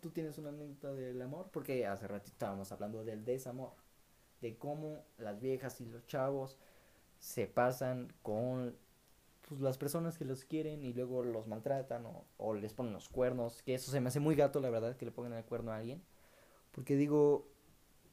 Tú 0.00 0.10
tienes 0.10 0.38
una 0.38 0.50
anécdota 0.50 0.92
del 0.92 1.20
amor, 1.20 1.48
porque 1.50 1.84
hace 1.84 2.06
ratito 2.06 2.30
estábamos 2.30 2.70
hablando 2.70 3.02
del 3.04 3.24
desamor, 3.24 3.72
de 4.40 4.56
cómo 4.56 5.02
las 5.18 5.40
viejas 5.40 5.80
y 5.80 5.86
los 5.86 6.06
chavos 6.06 6.58
se 7.18 7.48
pasan 7.48 8.12
con 8.22 8.76
pues, 9.48 9.60
las 9.60 9.78
personas 9.78 10.16
que 10.16 10.24
los 10.24 10.44
quieren 10.44 10.84
y 10.84 10.92
luego 10.92 11.24
los 11.24 11.48
maltratan 11.48 12.06
o, 12.06 12.24
o 12.36 12.54
les 12.54 12.72
ponen 12.72 12.92
los 12.92 13.08
cuernos, 13.08 13.64
que 13.64 13.74
eso 13.74 13.90
se 13.90 14.00
me 14.00 14.06
hace 14.06 14.20
muy 14.20 14.36
gato, 14.36 14.60
la 14.60 14.70
verdad, 14.70 14.96
que 14.96 15.06
le 15.06 15.10
pongan 15.10 15.32
el 15.32 15.44
cuerno 15.44 15.72
a 15.72 15.78
alguien, 15.78 16.00
porque 16.70 16.94
digo, 16.94 17.48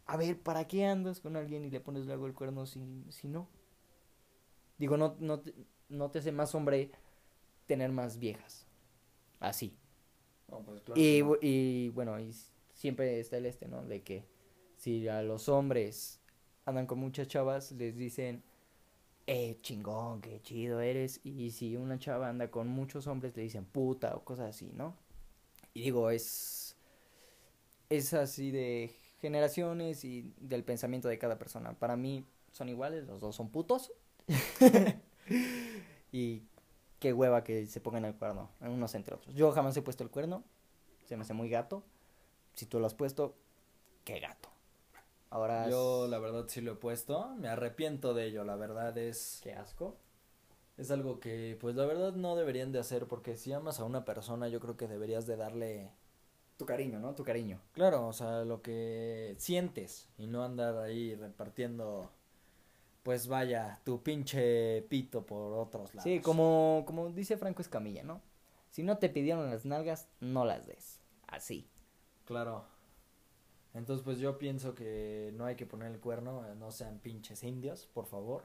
a 0.07 0.17
ver, 0.17 0.41
¿para 0.41 0.67
qué 0.67 0.87
andas 0.87 1.19
con 1.19 1.35
alguien 1.35 1.63
y 1.63 1.69
le 1.69 1.79
pones 1.79 2.07
luego 2.07 2.25
el 2.25 2.33
cuerno 2.33 2.65
si, 2.65 3.05
si 3.11 3.27
no? 3.27 3.47
Digo, 4.79 4.97
no, 4.97 5.15
no, 5.19 5.43
no 5.89 6.09
te 6.09 6.17
hace 6.17 6.31
más 6.31 6.55
hombre 6.55 6.89
tener 7.67 7.91
más 7.91 8.17
viejas. 8.19 8.65
Así. 9.39 9.77
No, 10.47 10.61
pues 10.61 10.81
claro. 10.81 10.99
Y, 10.99 11.21
no. 11.21 11.35
y 11.41 11.89
bueno, 11.89 12.19
y 12.19 12.33
siempre 12.73 13.19
está 13.19 13.37
el 13.37 13.45
este, 13.45 13.67
¿no? 13.67 13.83
De 13.83 14.01
que 14.01 14.25
si 14.77 15.07
a 15.07 15.21
los 15.21 15.49
hombres 15.49 16.19
andan 16.65 16.87
con 16.87 16.99
muchas 16.99 17.27
chavas, 17.27 17.71
les 17.73 17.95
dicen, 17.95 18.43
eh, 19.27 19.57
chingón, 19.61 20.21
qué 20.21 20.41
chido 20.41 20.79
eres. 20.79 21.19
Y 21.23 21.51
si 21.51 21.75
una 21.75 21.99
chava 21.99 22.29
anda 22.29 22.49
con 22.49 22.67
muchos 22.67 23.07
hombres, 23.07 23.35
le 23.35 23.43
dicen 23.43 23.65
puta 23.65 24.15
o 24.15 24.23
cosas 24.23 24.55
así, 24.55 24.71
¿no? 24.73 24.95
Y 25.73 25.83
digo, 25.83 26.09
es, 26.09 26.75
es 27.89 28.13
así 28.13 28.51
de 28.51 28.91
generaciones 29.19 30.05
y 30.05 30.33
del 30.39 30.63
pensamiento 30.63 31.07
de 31.07 31.19
cada 31.19 31.37
persona. 31.37 31.73
Para 31.73 31.95
mí 31.95 32.25
son 32.51 32.69
iguales, 32.69 33.05
los 33.05 33.21
dos 33.21 33.35
son 33.35 33.49
putos. 33.49 33.91
y 36.11 36.43
qué 36.99 37.13
hueva 37.13 37.43
que 37.43 37.65
se 37.67 37.81
pongan 37.81 38.05
el 38.05 38.15
cuerno, 38.15 38.49
unos 38.61 38.95
entre 38.95 39.15
otros. 39.15 39.33
Yo 39.35 39.51
jamás 39.51 39.75
he 39.77 39.81
puesto 39.81 40.03
el 40.03 40.09
cuerno, 40.09 40.43
se 41.05 41.15
me 41.17 41.23
hace 41.23 41.33
muy 41.33 41.49
gato. 41.49 41.83
Si 42.53 42.65
tú 42.65 42.79
lo 42.79 42.87
has 42.87 42.93
puesto, 42.95 43.35
qué 44.03 44.19
gato. 44.19 44.49
Ahora, 45.29 45.69
Yo 45.69 46.07
la 46.07 46.19
verdad 46.19 46.45
sí 46.47 46.61
lo 46.61 46.73
he 46.73 46.75
puesto, 46.75 47.35
me 47.35 47.49
arrepiento 47.49 48.13
de 48.13 48.25
ello, 48.27 48.43
la 48.45 48.55
verdad 48.55 48.97
es 48.97 49.39
qué 49.43 49.53
asco. 49.53 49.97
es 50.77 50.91
algo 50.91 51.19
que 51.19 51.57
pues 51.59 51.75
la 51.75 51.85
verdad 51.85 52.13
no 52.13 52.35
deberían 52.35 52.71
de 52.71 52.79
hacer 52.79 53.07
porque 53.07 53.35
si 53.35 53.51
amas 53.53 53.79
a 53.79 53.83
una 53.83 54.05
persona 54.05 54.47
yo 54.47 54.59
creo 54.59 54.77
que 54.77 54.87
deberías 54.87 55.25
de 55.27 55.35
darle 55.37 55.91
Tu 56.57 56.65
cariño, 56.65 56.99
¿no? 56.99 57.13
Tu 57.15 57.23
cariño. 57.23 57.61
claro, 57.71 58.07
o 58.07 58.13
sea, 58.13 58.43
lo 58.45 58.61
que 58.61 59.35
sientes 59.37 60.07
y 60.17 60.27
no 60.27 60.43
andar 60.43 60.77
ahí 60.77 61.15
repartiendo 61.15 62.11
pues 63.07 63.29
vaya, 63.29 63.79
tu 63.85 64.03
pinche 64.03 64.81
pito 64.89 65.25
por 65.25 65.53
otros 65.53 65.95
lados. 65.95 66.03
Sí, 66.03 66.19
como, 66.19 66.83
como 66.85 67.09
dice 67.09 67.37
Franco 67.37 67.61
Escamilla, 67.61 68.03
¿no? 68.03 68.21
Si 68.69 68.83
no 68.83 68.97
te 68.97 69.07
pidieron 69.07 69.49
las 69.49 69.63
nalgas, 69.63 70.09
no 70.19 70.43
las 70.43 70.67
des. 70.67 70.99
Así. 71.25 71.69
Claro. 72.25 72.65
Entonces, 73.73 74.03
pues 74.03 74.19
yo 74.19 74.37
pienso 74.37 74.75
que 74.75 75.31
no 75.37 75.45
hay 75.45 75.55
que 75.55 75.65
poner 75.65 75.89
el 75.93 76.01
cuerno, 76.01 76.45
eh, 76.45 76.55
no 76.55 76.69
sean 76.69 76.99
pinches 76.99 77.43
indios, 77.43 77.85
por 77.85 78.07
favor. 78.07 78.43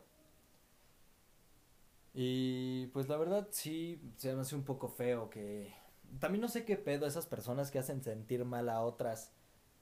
Y 2.15 2.87
pues 2.93 3.09
la 3.09 3.17
verdad 3.17 3.49
sí 3.51 4.01
se 4.17 4.33
me 4.33 4.43
hace 4.43 4.55
un 4.55 4.63
poco 4.63 4.87
feo 4.87 5.29
que 5.29 5.75
también 6.21 6.41
no 6.41 6.47
sé 6.47 6.65
qué 6.65 6.77
pedo 6.77 7.09
esas 7.09 7.27
personas 7.27 7.73
que 7.73 7.81
hacen 7.81 8.01
sentir 8.01 8.45
mal 8.45 8.69
a 8.69 8.83
otras 8.83 9.33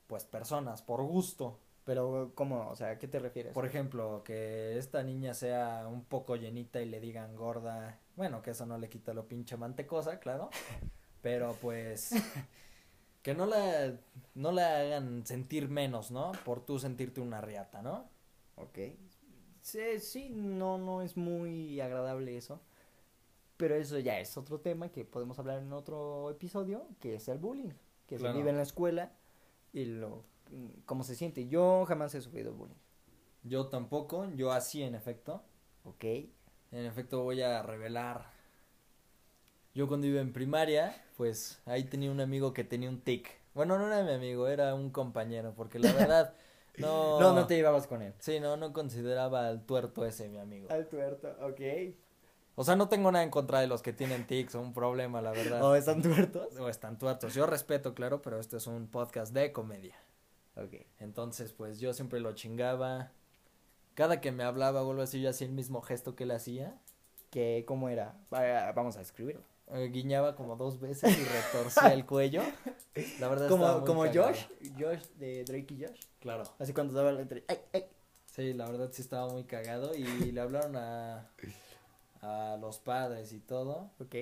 pues 0.06 0.24
personas 0.24 0.80
por 0.80 1.02
gusto. 1.02 1.60
Pero, 1.84 2.32
¿cómo? 2.34 2.68
O 2.68 2.76
sea, 2.76 2.90
¿a 2.90 2.98
qué 2.98 3.08
te 3.08 3.18
refieres? 3.18 3.52
Por 3.52 3.66
ejemplo, 3.66 4.22
que 4.24 4.76
esta 4.78 5.02
niña 5.02 5.34
sea 5.34 5.86
un 5.90 6.04
poco 6.04 6.36
llenita 6.36 6.80
y 6.80 6.86
le 6.86 7.00
digan 7.00 7.34
gorda. 7.34 7.98
Bueno, 8.16 8.42
que 8.42 8.50
eso 8.50 8.66
no 8.66 8.78
le 8.78 8.88
quita 8.88 9.14
lo 9.14 9.26
pinche 9.26 9.56
mantecosa, 9.56 10.20
claro. 10.20 10.50
Pero 11.22 11.56
pues 11.60 12.12
que 13.22 13.34
no 13.34 13.46
la 13.46 13.92
no 14.34 14.52
la 14.52 14.78
hagan 14.80 15.26
sentir 15.26 15.68
menos, 15.68 16.10
¿no? 16.10 16.32
Por 16.44 16.64
tú 16.64 16.78
sentirte 16.78 17.20
una 17.20 17.40
riata, 17.40 17.82
¿no? 17.82 18.08
Ok. 18.56 18.78
Sí, 19.62 19.98
sí, 19.98 20.30
no, 20.30 20.78
no 20.78 21.02
es 21.02 21.16
muy 21.16 21.80
agradable 21.80 22.36
eso. 22.36 22.60
Pero 23.56 23.74
eso 23.74 23.98
ya 23.98 24.18
es 24.20 24.36
otro 24.38 24.60
tema 24.60 24.88
que 24.90 25.04
podemos 25.04 25.38
hablar 25.38 25.58
en 25.58 25.72
otro 25.74 26.30
episodio, 26.30 26.86
que 26.98 27.16
es 27.16 27.28
el 27.28 27.38
bullying. 27.38 27.72
Que 28.06 28.16
Claro. 28.16 28.32
se 28.32 28.38
vive 28.38 28.50
en 28.50 28.56
la 28.56 28.62
escuela 28.62 29.12
y 29.72 29.84
lo 29.84 30.24
cómo 30.86 31.04
se 31.04 31.14
siente. 31.14 31.48
Yo 31.48 31.84
jamás 31.86 32.14
he 32.14 32.20
sufrido 32.20 32.52
bullying. 32.52 32.76
Yo 33.42 33.68
tampoco, 33.68 34.28
yo 34.34 34.52
así 34.52 34.82
en 34.82 34.94
efecto. 34.94 35.42
Ok. 35.84 36.04
En 36.04 36.86
efecto 36.86 37.22
voy 37.22 37.42
a 37.42 37.62
revelar. 37.62 38.30
Yo 39.74 39.88
cuando 39.88 40.06
iba 40.06 40.20
en 40.20 40.32
primaria, 40.32 40.94
pues 41.16 41.60
ahí 41.64 41.84
tenía 41.84 42.10
un 42.10 42.20
amigo 42.20 42.52
que 42.52 42.64
tenía 42.64 42.88
un 42.88 43.00
tic. 43.00 43.30
Bueno, 43.54 43.78
no 43.78 43.86
era 43.86 44.02
mi 44.02 44.12
amigo, 44.12 44.48
era 44.48 44.74
un 44.74 44.90
compañero, 44.90 45.54
porque 45.56 45.78
la 45.78 45.92
verdad 45.92 46.34
no 46.78 47.20
No, 47.20 47.32
no 47.32 47.46
te 47.46 47.56
llevabas 47.56 47.86
con 47.86 48.02
él. 48.02 48.14
Sí, 48.18 48.40
no, 48.40 48.56
no 48.56 48.72
consideraba 48.72 49.48
al 49.48 49.64
tuerto 49.64 50.04
ese 50.04 50.28
mi 50.28 50.38
amigo. 50.38 50.68
Al 50.70 50.88
tuerto, 50.88 51.28
ok. 51.40 51.60
O 52.56 52.64
sea, 52.64 52.76
no 52.76 52.88
tengo 52.88 53.10
nada 53.10 53.24
en 53.24 53.30
contra 53.30 53.60
de 53.60 53.68
los 53.68 53.80
que 53.80 53.92
tienen 53.92 54.26
tics 54.26 54.54
o 54.54 54.60
un 54.60 54.74
problema, 54.74 55.22
la 55.22 55.30
verdad. 55.30 55.62
¿O 55.62 55.74
están 55.76 56.02
tuertos? 56.02 56.54
O 56.56 56.68
están 56.68 56.98
tuertos. 56.98 57.34
Yo 57.34 57.46
respeto, 57.46 57.94
claro, 57.94 58.20
pero 58.20 58.38
este 58.38 58.58
es 58.58 58.66
un 58.66 58.88
podcast 58.88 59.32
de 59.32 59.52
comedia. 59.52 59.96
Ok. 60.62 60.74
Entonces, 60.98 61.52
pues 61.52 61.80
yo 61.80 61.92
siempre 61.94 62.20
lo 62.20 62.32
chingaba. 62.34 63.12
Cada 63.94 64.20
que 64.20 64.32
me 64.32 64.44
hablaba 64.44 64.82
o 64.82 64.90
algo 64.90 65.02
así, 65.02 65.20
yo 65.20 65.30
hacía 65.30 65.46
el 65.46 65.52
mismo 65.52 65.80
gesto 65.82 66.14
que 66.14 66.24
él 66.24 66.30
hacía. 66.32 66.78
que 67.30 67.64
¿Cómo 67.66 67.88
era? 67.88 68.14
Va- 68.32 68.72
Vamos 68.72 68.96
a 68.96 69.00
escribirlo. 69.00 69.42
Eh, 69.72 69.88
guiñaba 69.92 70.34
como 70.34 70.56
dos 70.56 70.80
veces 70.80 71.16
y 71.16 71.24
retorcía 71.24 71.92
el 71.92 72.04
cuello. 72.04 72.42
La 73.20 73.28
verdad 73.28 73.48
Como, 73.48 73.84
como 73.84 74.02
cagado. 74.02 74.28
Josh, 74.28 74.44
Josh 74.78 75.04
de 75.18 75.44
Drake 75.44 75.74
y 75.74 75.84
Josh. 75.84 76.00
Claro. 76.18 76.42
Así 76.58 76.72
cuando 76.72 76.92
daba 76.92 77.12
la 77.12 77.20
entre... 77.20 77.44
¡Ay, 77.46 77.58
ay! 77.72 77.86
Sí, 78.26 78.52
la 78.52 78.68
verdad 78.68 78.90
sí 78.92 79.02
estaba 79.02 79.28
muy 79.32 79.44
cagado. 79.44 79.94
Y 79.94 80.32
le 80.32 80.40
hablaron 80.40 80.74
a, 80.76 81.30
a 82.20 82.56
los 82.60 82.78
padres 82.80 83.32
y 83.32 83.38
todo. 83.40 83.90
Ok. 84.00 84.14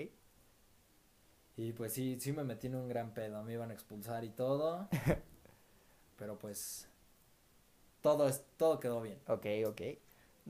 Y 1.56 1.72
pues 1.72 1.92
sí, 1.92 2.18
sí 2.20 2.32
me 2.32 2.44
metí 2.44 2.68
en 2.68 2.76
un 2.76 2.88
gran 2.88 3.12
pedo, 3.14 3.42
me 3.42 3.54
iban 3.54 3.70
a 3.70 3.74
expulsar 3.74 4.24
y 4.24 4.30
todo. 4.30 4.88
pero 6.18 6.38
pues 6.38 6.88
todo 8.02 8.28
es 8.28 8.44
todo 8.56 8.80
quedó 8.80 9.00
bien. 9.00 9.18
Ok, 9.26 9.46
ok. 9.66 9.80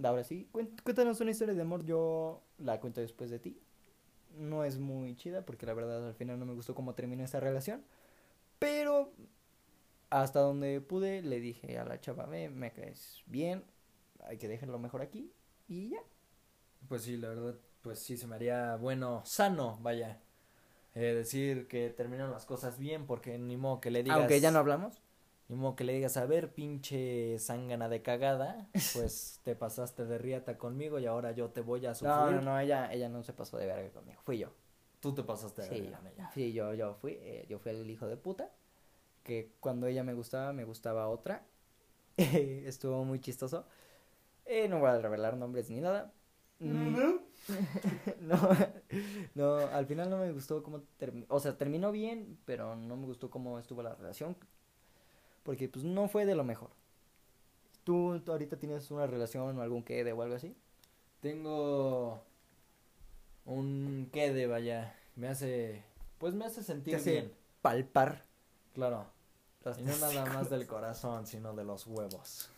Ahora 0.04 0.24
sí, 0.24 0.48
cuéntanos 0.84 1.20
una 1.20 1.30
historia 1.32 1.54
de 1.54 1.62
amor. 1.62 1.84
Yo 1.84 2.42
la 2.58 2.80
cuento 2.80 3.00
después 3.00 3.30
de 3.30 3.38
ti. 3.38 3.60
No 4.38 4.64
es 4.64 4.78
muy 4.78 5.16
chida 5.16 5.44
porque 5.44 5.66
la 5.66 5.74
verdad 5.74 6.06
al 6.06 6.14
final 6.14 6.38
no 6.38 6.46
me 6.46 6.54
gustó 6.54 6.74
cómo 6.74 6.94
terminó 6.94 7.24
esta 7.24 7.40
relación. 7.40 7.84
Pero 8.58 9.12
hasta 10.10 10.40
donde 10.40 10.80
pude 10.80 11.22
le 11.22 11.40
dije 11.40 11.78
a 11.78 11.84
la 11.84 12.00
chava, 12.00 12.26
ve, 12.26 12.48
me 12.48 12.72
caes 12.72 13.22
bien, 13.26 13.64
hay 14.24 14.38
que 14.38 14.48
dejarlo 14.48 14.78
mejor 14.78 15.02
aquí 15.02 15.32
y 15.68 15.90
ya. 15.90 15.98
Pues 16.88 17.02
sí, 17.02 17.16
la 17.16 17.28
verdad, 17.28 17.56
pues 17.82 17.98
sí 17.98 18.16
se 18.16 18.26
me 18.26 18.36
haría 18.36 18.76
bueno, 18.76 19.22
sano, 19.24 19.78
vaya. 19.82 20.20
eh, 20.94 21.14
decir 21.14 21.68
que 21.68 21.90
terminan 21.90 22.30
las 22.30 22.46
cosas 22.46 22.78
bien 22.78 23.06
porque 23.06 23.38
ni 23.38 23.56
modo 23.56 23.80
que 23.80 23.90
le 23.90 24.02
digas 24.02 24.18
Aunque 24.20 24.40
ya 24.40 24.50
no 24.50 24.58
hablamos. 24.58 25.00
Ni 25.48 25.56
modo 25.56 25.76
que 25.76 25.84
le 25.84 25.94
digas 25.94 26.16
a 26.16 26.26
ver 26.26 26.52
pinche 26.52 27.38
zángana 27.38 27.88
de 27.88 28.02
cagada 28.02 28.68
pues 28.94 29.40
te 29.44 29.54
pasaste 29.56 30.04
de 30.04 30.18
riata 30.18 30.58
conmigo 30.58 30.98
y 30.98 31.06
ahora 31.06 31.32
yo 31.32 31.50
te 31.50 31.60
voy 31.60 31.84
a 31.86 31.94
sufrir 31.94 32.14
No, 32.14 32.30
no, 32.30 32.40
no, 32.42 32.60
ella, 32.60 32.92
ella 32.92 33.08
no 33.08 33.22
se 33.22 33.32
pasó 33.32 33.56
de 33.56 33.66
verga 33.66 33.90
conmigo, 33.90 34.20
fui 34.24 34.38
yo. 34.38 34.48
tú 35.00 35.14
te 35.14 35.22
pasaste 35.22 35.62
de 35.62 35.68
Sí, 35.68 35.80
verga 35.80 35.98
con 35.98 36.06
ella 36.08 36.30
sí, 36.34 36.52
yo, 36.52 36.74
yo 36.74 36.94
fui, 36.94 37.12
eh, 37.20 37.46
yo 37.48 37.58
fui 37.58 37.72
el 37.72 37.90
hijo 37.90 38.06
de 38.06 38.16
puta, 38.16 38.50
que 39.24 39.52
cuando 39.60 39.86
ella 39.86 40.04
me 40.04 40.14
gustaba, 40.14 40.52
me 40.52 40.64
gustaba 40.64 41.08
otra. 41.08 41.44
Estuvo 42.16 43.04
muy 43.04 43.20
chistoso. 43.20 43.66
Eh, 44.46 44.68
no 44.68 44.80
voy 44.80 44.88
a 44.90 44.98
revelar 44.98 45.36
nombres 45.36 45.70
ni 45.70 45.80
nada. 45.80 46.12
Mm, 46.60 46.96
no, 48.20 48.36
no, 49.34 49.56
al 49.58 49.86
final 49.86 50.10
no 50.10 50.18
me 50.18 50.32
gustó 50.32 50.62
cómo 50.62 50.82
terminó, 50.96 51.26
o 51.28 51.38
sea, 51.40 51.56
terminó 51.56 51.92
bien, 51.92 52.38
pero 52.44 52.74
no 52.74 52.96
me 52.96 53.06
gustó 53.06 53.30
cómo 53.30 53.58
estuvo 53.58 53.82
la 53.82 53.94
relación, 53.94 54.36
porque 55.48 55.66
pues 55.66 55.82
no 55.82 56.08
fue 56.08 56.26
de 56.26 56.34
lo 56.34 56.44
mejor. 56.44 56.68
¿Tú, 57.84 58.20
tú 58.22 58.32
ahorita 58.32 58.58
tienes 58.58 58.90
una 58.90 59.06
relación 59.06 59.56
o 59.56 59.62
algún 59.62 59.82
quede 59.82 60.12
o 60.12 60.20
algo 60.20 60.34
así? 60.34 60.54
tengo 61.20 62.20
un 63.46 64.10
quede 64.12 64.46
vaya 64.46 64.94
me 65.16 65.28
hace 65.28 65.82
pues 66.18 66.34
me 66.34 66.44
hace 66.44 66.62
sentir 66.62 66.96
hace 66.96 67.12
bien 67.12 67.32
Palpar. 67.62 68.24
claro 68.74 69.06
y 69.78 69.82
no 69.82 69.96
nada 69.96 70.26
más 70.26 70.50
del 70.50 70.66
corazón 70.66 71.26
sino 71.26 71.54
de 71.54 71.64
los 71.64 71.86
huevos. 71.86 72.50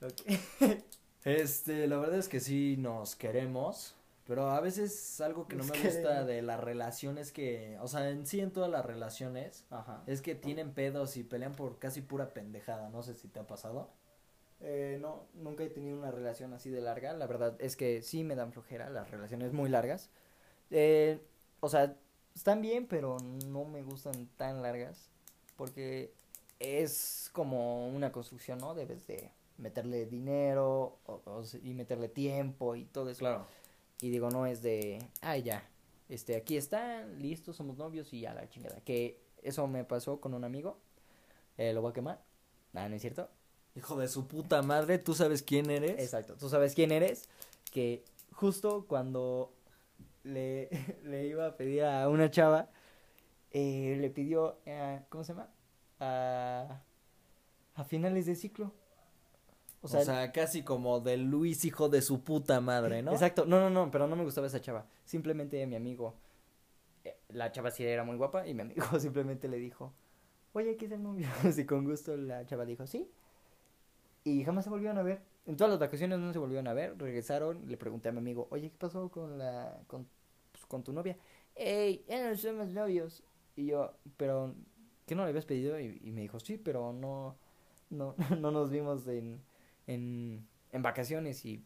Este, 1.24 1.88
la 1.88 1.96
verdad 1.96 2.20
es 2.20 2.28
que 2.28 2.38
sí 2.38 2.76
nos 2.78 3.16
queremos, 3.16 3.95
pero 4.26 4.50
a 4.50 4.60
veces 4.60 5.20
algo 5.20 5.46
que 5.46 5.56
no 5.56 5.64
me 5.64 5.78
gusta 5.82 6.24
de 6.24 6.42
las 6.42 6.60
relaciones 6.60 7.32
que, 7.32 7.78
o 7.80 7.88
sea, 7.88 8.08
en 8.10 8.26
sí 8.26 8.40
en 8.40 8.50
todas 8.52 8.70
las 8.70 8.84
relaciones, 8.84 9.64
Ajá. 9.70 10.02
es 10.06 10.20
que 10.22 10.34
tienen 10.34 10.72
pedos 10.72 11.16
y 11.16 11.24
pelean 11.24 11.52
por 11.54 11.78
casi 11.78 12.00
pura 12.02 12.32
pendejada, 12.34 12.88
no 12.90 13.02
sé 13.02 13.14
si 13.14 13.28
te 13.28 13.38
ha 13.40 13.46
pasado. 13.46 13.90
Eh, 14.60 14.98
no, 15.00 15.26
nunca 15.34 15.64
he 15.64 15.68
tenido 15.70 15.98
una 15.98 16.10
relación 16.10 16.52
así 16.54 16.70
de 16.70 16.80
larga. 16.80 17.12
La 17.12 17.26
verdad 17.26 17.54
es 17.58 17.76
que 17.76 18.02
sí 18.02 18.24
me 18.24 18.34
dan 18.34 18.52
flojera 18.52 18.88
las 18.90 19.10
relaciones 19.10 19.52
muy 19.52 19.68
largas. 19.68 20.08
Eh, 20.70 21.20
o 21.60 21.68
sea, 21.68 21.94
están 22.34 22.62
bien, 22.62 22.86
pero 22.86 23.18
no 23.46 23.64
me 23.66 23.82
gustan 23.82 24.26
tan 24.36 24.62
largas. 24.62 25.10
Porque 25.56 26.12
es 26.58 27.28
como 27.32 27.88
una 27.88 28.12
construcción, 28.12 28.58
¿no? 28.58 28.74
Debes 28.74 29.06
de 29.06 29.30
meterle 29.58 30.06
dinero 30.06 30.98
o- 31.06 31.20
o 31.24 31.40
s- 31.42 31.60
y 31.62 31.72
meterle 31.74 32.08
tiempo 32.08 32.76
y 32.76 32.84
todo 32.86 33.10
eso. 33.10 33.20
Claro. 33.20 33.46
Y 34.00 34.10
digo, 34.10 34.30
no 34.30 34.46
es 34.46 34.62
de, 34.62 34.98
ah, 35.22 35.36
ya, 35.38 35.68
este, 36.08 36.36
aquí 36.36 36.56
están, 36.56 37.20
listos, 37.20 37.56
somos 37.56 37.76
novios 37.76 38.12
y 38.12 38.20
ya 38.20 38.34
la 38.34 38.48
chingada. 38.48 38.80
Que 38.82 39.20
eso 39.42 39.66
me 39.66 39.84
pasó 39.84 40.20
con 40.20 40.34
un 40.34 40.44
amigo. 40.44 40.78
Eh, 41.56 41.72
lo 41.72 41.82
voy 41.82 41.90
a 41.90 41.94
quemar. 41.94 42.22
Nada, 42.72 42.88
no 42.88 42.96
es 42.96 43.02
cierto. 43.02 43.28
Hijo 43.74 43.96
de 43.96 44.08
su 44.08 44.26
puta 44.26 44.62
madre, 44.62 44.98
¿tú 44.98 45.14
sabes 45.14 45.42
quién 45.42 45.70
eres? 45.70 45.98
Exacto, 46.00 46.36
tú 46.36 46.48
sabes 46.48 46.74
quién 46.74 46.92
eres, 46.92 47.28
que 47.72 48.04
justo 48.32 48.86
cuando 48.86 49.52
le, 50.24 50.70
le 51.04 51.26
iba 51.26 51.46
a 51.46 51.56
pedir 51.56 51.84
a 51.84 52.08
una 52.08 52.30
chava, 52.30 52.70
eh, 53.50 53.96
le 54.00 54.10
pidió, 54.10 54.58
eh, 54.64 55.02
¿cómo 55.10 55.24
se 55.24 55.32
llama? 55.32 55.50
A, 56.00 56.82
a 57.74 57.84
finales 57.84 58.26
de 58.26 58.34
ciclo. 58.34 58.72
O 59.94 60.04
sea, 60.04 60.32
casi 60.32 60.62
como 60.62 61.00
de 61.00 61.16
Luis, 61.16 61.64
hijo 61.64 61.88
de 61.88 62.02
su 62.02 62.22
puta 62.22 62.60
madre, 62.60 63.02
¿no? 63.02 63.12
Exacto, 63.12 63.44
no, 63.46 63.60
no, 63.60 63.70
no, 63.70 63.90
pero 63.90 64.06
no 64.06 64.16
me 64.16 64.24
gustaba 64.24 64.46
esa 64.46 64.60
chava. 64.60 64.86
Simplemente 65.04 65.64
mi 65.66 65.76
amigo, 65.76 66.14
eh, 67.04 67.16
la 67.28 67.52
chava 67.52 67.70
sí 67.70 67.84
era 67.84 68.04
muy 68.04 68.16
guapa 68.16 68.46
y 68.46 68.54
mi 68.54 68.62
amigo 68.62 68.84
simplemente 69.00 69.48
le 69.48 69.58
dijo, 69.58 69.92
oye, 70.52 70.76
¿qué 70.76 70.86
es 70.86 70.92
el 70.92 71.02
novio? 71.02 71.28
Así 71.44 71.64
con 71.64 71.84
gusto 71.84 72.16
la 72.16 72.44
chava 72.46 72.64
dijo, 72.64 72.86
sí. 72.86 73.10
Y 74.24 74.44
jamás 74.44 74.64
se 74.64 74.70
volvieron 74.70 74.98
a 74.98 75.02
ver. 75.02 75.22
En 75.46 75.56
todas 75.56 75.70
las 75.70 75.78
vacaciones 75.78 76.18
no 76.18 76.32
se 76.32 76.38
volvieron 76.40 76.66
a 76.66 76.74
ver. 76.74 76.98
Regresaron, 76.98 77.68
le 77.68 77.76
pregunté 77.76 78.08
a 78.08 78.12
mi 78.12 78.18
amigo, 78.18 78.48
oye, 78.50 78.70
¿qué 78.70 78.76
pasó 78.76 79.08
con 79.08 79.38
la, 79.38 79.78
con, 79.86 80.08
pues, 80.50 80.66
con 80.66 80.82
tu 80.82 80.92
novia? 80.92 81.16
Ey, 81.54 82.04
ya 82.08 82.28
no 82.28 82.36
somos 82.36 82.68
novios. 82.68 83.22
Y 83.54 83.66
yo, 83.66 83.92
pero, 84.16 84.54
¿qué 85.06 85.14
no 85.14 85.22
le 85.22 85.28
habías 85.28 85.44
pedido? 85.44 85.78
Y, 85.78 86.00
y 86.02 86.10
me 86.10 86.22
dijo, 86.22 86.40
sí, 86.40 86.58
pero 86.58 86.92
no, 86.92 87.36
no, 87.90 88.14
no 88.40 88.50
nos 88.50 88.70
vimos 88.70 89.06
en 89.06 89.40
en, 89.86 90.46
en 90.72 90.82
vacaciones 90.82 91.44
y 91.44 91.64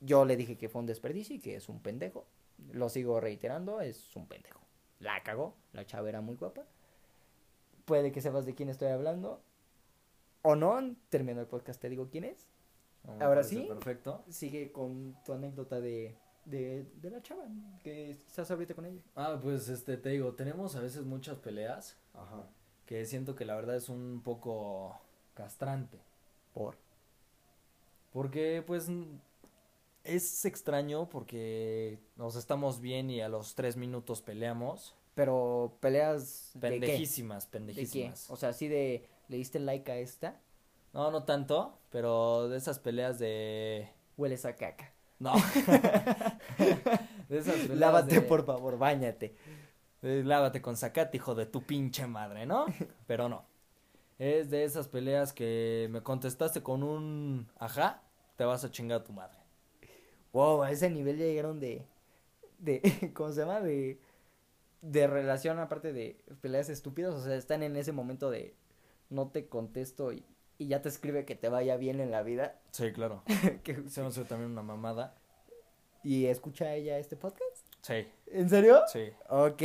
yo 0.00 0.24
le 0.24 0.36
dije 0.36 0.56
que 0.56 0.68
fue 0.68 0.80
un 0.80 0.86
desperdicio 0.86 1.36
y 1.36 1.40
que 1.40 1.56
es 1.56 1.68
un 1.68 1.80
pendejo. 1.80 2.26
Lo 2.72 2.88
sigo 2.88 3.20
reiterando, 3.20 3.80
es 3.80 4.14
un 4.16 4.26
pendejo. 4.26 4.60
La 5.00 5.22
cagó, 5.22 5.54
la 5.72 5.86
chava 5.86 6.08
era 6.08 6.20
muy 6.20 6.36
guapa. 6.36 6.64
Puede 7.84 8.12
que 8.12 8.20
sepas 8.20 8.46
de 8.46 8.54
quién 8.54 8.68
estoy 8.68 8.88
hablando. 8.88 9.42
O 10.42 10.56
no, 10.56 10.96
termino 11.08 11.40
el 11.40 11.46
podcast, 11.46 11.80
te 11.80 11.88
digo 11.88 12.08
quién 12.10 12.24
es. 12.24 12.48
Me 13.04 13.24
Ahora 13.24 13.42
sí. 13.42 13.64
Perfecto. 13.68 14.24
Sigue 14.28 14.72
con 14.72 15.16
tu 15.24 15.32
anécdota 15.32 15.80
de, 15.80 16.16
de, 16.44 16.84
de 17.00 17.10
la 17.10 17.22
chava, 17.22 17.44
que 17.82 18.10
estás 18.10 18.50
ahorita 18.50 18.74
con 18.74 18.86
ella. 18.86 19.02
Ah, 19.14 19.38
pues 19.40 19.68
este, 19.68 19.96
te 19.96 20.10
digo, 20.10 20.34
tenemos 20.34 20.76
a 20.76 20.80
veces 20.80 21.04
muchas 21.04 21.38
peleas 21.38 21.96
Ajá. 22.14 22.44
que 22.86 23.04
siento 23.06 23.34
que 23.34 23.44
la 23.44 23.54
verdad 23.56 23.76
es 23.76 23.88
un 23.88 24.20
poco 24.22 25.00
castrante. 25.34 25.98
Por. 26.52 26.76
Porque, 28.12 28.62
pues, 28.66 28.88
es 30.04 30.44
extraño 30.44 31.08
porque 31.08 31.98
nos 32.16 32.36
estamos 32.36 32.80
bien 32.80 33.10
y 33.10 33.20
a 33.20 33.28
los 33.28 33.54
tres 33.54 33.76
minutos 33.76 34.22
peleamos. 34.22 34.94
Pero 35.14 35.76
peleas 35.80 36.50
de 36.54 36.68
qué? 36.70 36.80
Pendejísimas, 36.80 37.44
¿De 37.44 37.50
qué? 37.50 37.58
pendejísimas. 37.58 38.30
O 38.30 38.36
sea, 38.36 38.50
así 38.50 38.68
de, 38.68 39.08
¿le 39.28 39.36
diste 39.36 39.58
like 39.58 39.90
a 39.90 39.96
esta? 39.98 40.40
No, 40.92 41.10
no 41.10 41.24
tanto, 41.24 41.78
pero 41.90 42.48
de 42.48 42.56
esas 42.56 42.78
peleas 42.78 43.18
de... 43.18 43.88
Hueles 44.16 44.44
a 44.44 44.56
caca. 44.56 44.92
No. 45.18 45.32
de 47.28 47.38
esas 47.38 47.56
peleas 47.56 47.78
Lávate, 47.78 48.14
de- 48.16 48.20
por 48.22 48.44
favor, 48.46 48.78
bañate. 48.78 49.34
lávate 50.00 50.62
con 50.62 50.76
sacate, 50.76 51.16
hijo 51.18 51.34
de 51.34 51.46
tu 51.46 51.62
pinche 51.62 52.06
madre, 52.06 52.46
¿no? 52.46 52.66
Pero 53.06 53.28
no. 53.28 53.44
Es 54.18 54.50
de 54.50 54.64
esas 54.64 54.88
peleas 54.88 55.32
que 55.32 55.86
me 55.90 56.02
contestaste 56.02 56.62
con 56.62 56.82
un 56.82 57.48
ajá, 57.58 58.02
te 58.36 58.44
vas 58.44 58.64
a 58.64 58.70
chingar 58.70 59.00
a 59.00 59.04
tu 59.04 59.12
madre. 59.12 59.38
Wow, 60.32 60.62
a 60.62 60.70
ese 60.70 60.90
nivel 60.90 61.16
ya 61.18 61.24
llegaron 61.24 61.60
de, 61.60 61.86
de, 62.58 62.82
¿cómo 63.14 63.32
se 63.32 63.40
llama? 63.40 63.60
De, 63.60 64.00
de 64.82 65.06
relación 65.06 65.58
aparte 65.58 65.92
de 65.92 66.20
peleas 66.40 66.68
estúpidas, 66.68 67.14
o 67.14 67.22
sea, 67.22 67.34
están 67.36 67.62
en 67.62 67.76
ese 67.76 67.92
momento 67.92 68.30
de 68.30 68.54
no 69.10 69.28
te 69.28 69.48
contesto 69.48 70.12
y, 70.12 70.24
y 70.58 70.66
ya 70.68 70.82
te 70.82 70.88
escribe 70.88 71.24
que 71.24 71.34
te 71.36 71.48
vaya 71.48 71.76
bien 71.76 72.00
en 72.00 72.10
la 72.10 72.22
vida. 72.22 72.60
Sí, 72.72 72.92
claro. 72.92 73.22
Que- 73.62 73.88
Se 73.88 74.00
me 74.02 74.08
hace 74.08 74.24
también 74.24 74.50
una 74.50 74.62
mamada. 74.62 75.14
y 76.02 76.26
escucha 76.26 76.74
ella 76.74 76.98
este 76.98 77.16
podcast. 77.16 77.64
Sí, 77.82 78.06
¿En 78.26 78.50
serio? 78.50 78.80
sí. 78.92 79.10
Ok, 79.28 79.62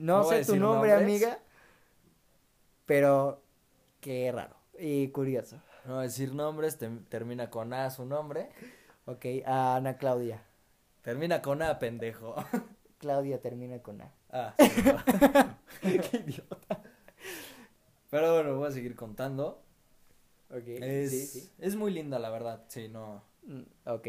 no, 0.00 0.18
No 0.18 0.24
sé 0.24 0.44
tu 0.46 0.56
nombre, 0.56 0.90
nombres. 0.90 1.02
amiga, 1.02 1.38
pero 2.86 3.42
qué 4.00 4.30
raro 4.32 4.56
y 4.78 5.08
curioso. 5.08 5.60
No 5.84 6.00
decir 6.00 6.34
nombres, 6.34 6.78
te- 6.78 6.88
termina 7.08 7.50
con 7.50 7.72
A 7.72 7.90
su 7.90 8.04
nombre. 8.04 8.50
Ok, 9.06 9.24
a 9.46 9.76
Ana 9.76 9.96
Claudia. 9.96 10.42
Termina 11.02 11.40
con 11.42 11.62
A, 11.62 11.78
pendejo. 11.78 12.34
Claudia 12.98 13.40
termina 13.40 13.78
con 13.82 14.00
A. 14.02 14.12
Ah, 14.30 14.54
sí, 15.82 15.98
qué 16.10 16.18
idiota. 16.18 16.82
Pero 18.10 18.34
bueno, 18.34 18.56
voy 18.58 18.68
a 18.68 18.72
seguir 18.72 18.94
contando. 18.96 19.62
Ok, 20.50 20.64
Es, 20.66 21.10
sí, 21.10 21.26
sí. 21.26 21.50
es 21.58 21.76
muy 21.76 21.92
linda, 21.92 22.18
la 22.18 22.30
verdad. 22.30 22.64
Sí, 22.68 22.88
no, 22.88 23.22
Mm, 23.42 23.62
Ok. 23.86 24.06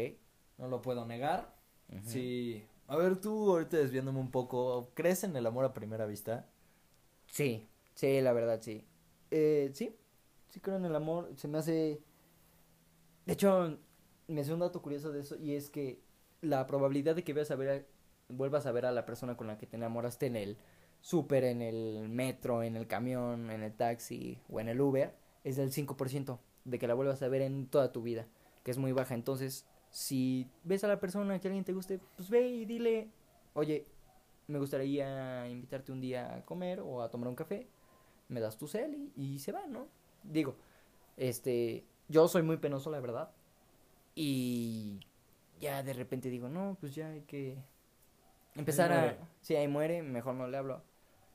no 0.58 0.68
lo 0.68 0.82
puedo 0.82 1.06
negar. 1.06 1.54
Sí. 2.04 2.62
A 2.86 2.96
ver, 2.96 3.16
tú 3.20 3.50
ahorita 3.50 3.78
desviándome 3.78 4.18
un 4.20 4.30
poco, 4.30 4.90
¿crees 4.94 5.24
en 5.24 5.34
el 5.36 5.46
amor 5.46 5.64
a 5.64 5.72
primera 5.72 6.04
vista? 6.04 6.46
Sí, 7.26 7.66
sí, 7.94 8.20
la 8.20 8.32
verdad, 8.32 8.60
sí. 8.60 8.86
Eh, 9.32 9.70
sí, 9.74 9.96
sí 10.50 10.60
creo 10.60 10.76
en 10.76 10.84
el 10.86 10.94
amor. 10.96 11.30
Se 11.36 11.48
me 11.48 11.58
hace... 11.58 12.02
De 13.26 13.32
hecho, 13.34 13.78
me 14.28 14.40
hace 14.40 14.52
un 14.52 14.60
dato 14.60 14.82
curioso 14.82 15.12
de 15.12 15.20
eso 15.20 15.36
y 15.36 15.54
es 15.54 15.70
que 15.70 16.00
la 16.40 16.66
probabilidad 16.66 17.14
de 17.16 17.24
que 17.24 17.32
veas 17.32 17.50
a 17.50 17.56
ver 17.56 17.70
a- 17.70 18.32
vuelvas 18.32 18.66
a 18.66 18.72
ver 18.72 18.86
a 18.86 18.92
la 18.92 19.06
persona 19.06 19.36
con 19.36 19.46
la 19.46 19.58
que 19.58 19.66
te 19.66 19.76
enamoraste 19.76 20.26
en 20.26 20.36
el 20.36 20.56
súper, 21.00 21.44
en 21.44 21.62
el 21.62 22.08
metro, 22.08 22.62
en 22.62 22.76
el 22.76 22.86
camión, 22.86 23.50
en 23.50 23.62
el 23.62 23.72
taxi 23.74 24.38
o 24.50 24.60
en 24.60 24.68
el 24.68 24.80
Uber 24.80 25.14
es 25.44 25.56
del 25.56 25.72
5% 25.72 26.40
de 26.64 26.78
que 26.78 26.86
la 26.86 26.94
vuelvas 26.94 27.22
a 27.22 27.28
ver 27.28 27.42
en 27.42 27.66
toda 27.66 27.92
tu 27.92 28.02
vida, 28.02 28.26
que 28.64 28.70
es 28.70 28.78
muy 28.78 28.92
baja. 28.92 29.14
Entonces, 29.14 29.66
si 29.90 30.48
ves 30.64 30.84
a 30.84 30.88
la 30.88 31.00
persona 31.00 31.40
que 31.40 31.48
alguien 31.48 31.64
te 31.64 31.72
guste, 31.72 32.00
pues 32.16 32.30
ve 32.30 32.48
y 32.48 32.64
dile, 32.64 33.10
oye, 33.54 33.86
me 34.48 34.58
gustaría 34.58 35.48
invitarte 35.48 35.92
un 35.92 36.00
día 36.00 36.36
a 36.36 36.44
comer 36.44 36.80
o 36.80 37.02
a 37.02 37.10
tomar 37.10 37.28
un 37.28 37.34
café, 37.36 37.68
me 38.32 38.40
das 38.40 38.58
tu 38.58 38.68
cel 38.68 38.94
y, 38.94 39.12
y 39.16 39.38
se 39.38 39.52
va, 39.52 39.66
¿no? 39.68 39.88
Digo, 40.24 40.56
este, 41.16 41.84
yo 42.08 42.28
soy 42.28 42.42
muy 42.42 42.56
penoso, 42.58 42.90
la 42.90 43.00
verdad, 43.00 43.30
y 44.14 45.00
ya 45.60 45.82
de 45.82 45.92
repente 45.94 46.30
digo, 46.30 46.48
no, 46.48 46.76
pues 46.80 46.94
ya 46.94 47.08
hay 47.10 47.22
que 47.22 47.58
empezar 48.54 48.92
a... 48.92 49.16
Sí, 49.40 49.56
ahí 49.56 49.68
muere, 49.68 50.02
mejor 50.02 50.34
no 50.34 50.46
le 50.46 50.56
hablo. 50.56 50.82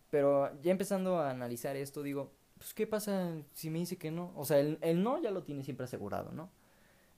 Pero 0.10 0.60
ya 0.62 0.72
empezando 0.72 1.20
a 1.20 1.32
analizar 1.32 1.76
esto, 1.76 2.04
digo, 2.04 2.32
pues 2.58 2.74
¿qué 2.74 2.88
pasa 2.88 3.34
si 3.54 3.70
me 3.70 3.80
dice 3.80 3.98
que 3.98 4.12
no? 4.12 4.32
O 4.36 4.46
sea, 4.46 4.60
el, 4.60 4.78
el 4.82 5.04
no 5.04 5.22
ya 5.22 5.32
lo 5.32 5.44
tiene 5.44 5.64
siempre 5.64 5.86
asegurado, 5.86 6.32
¿no? 6.32 6.50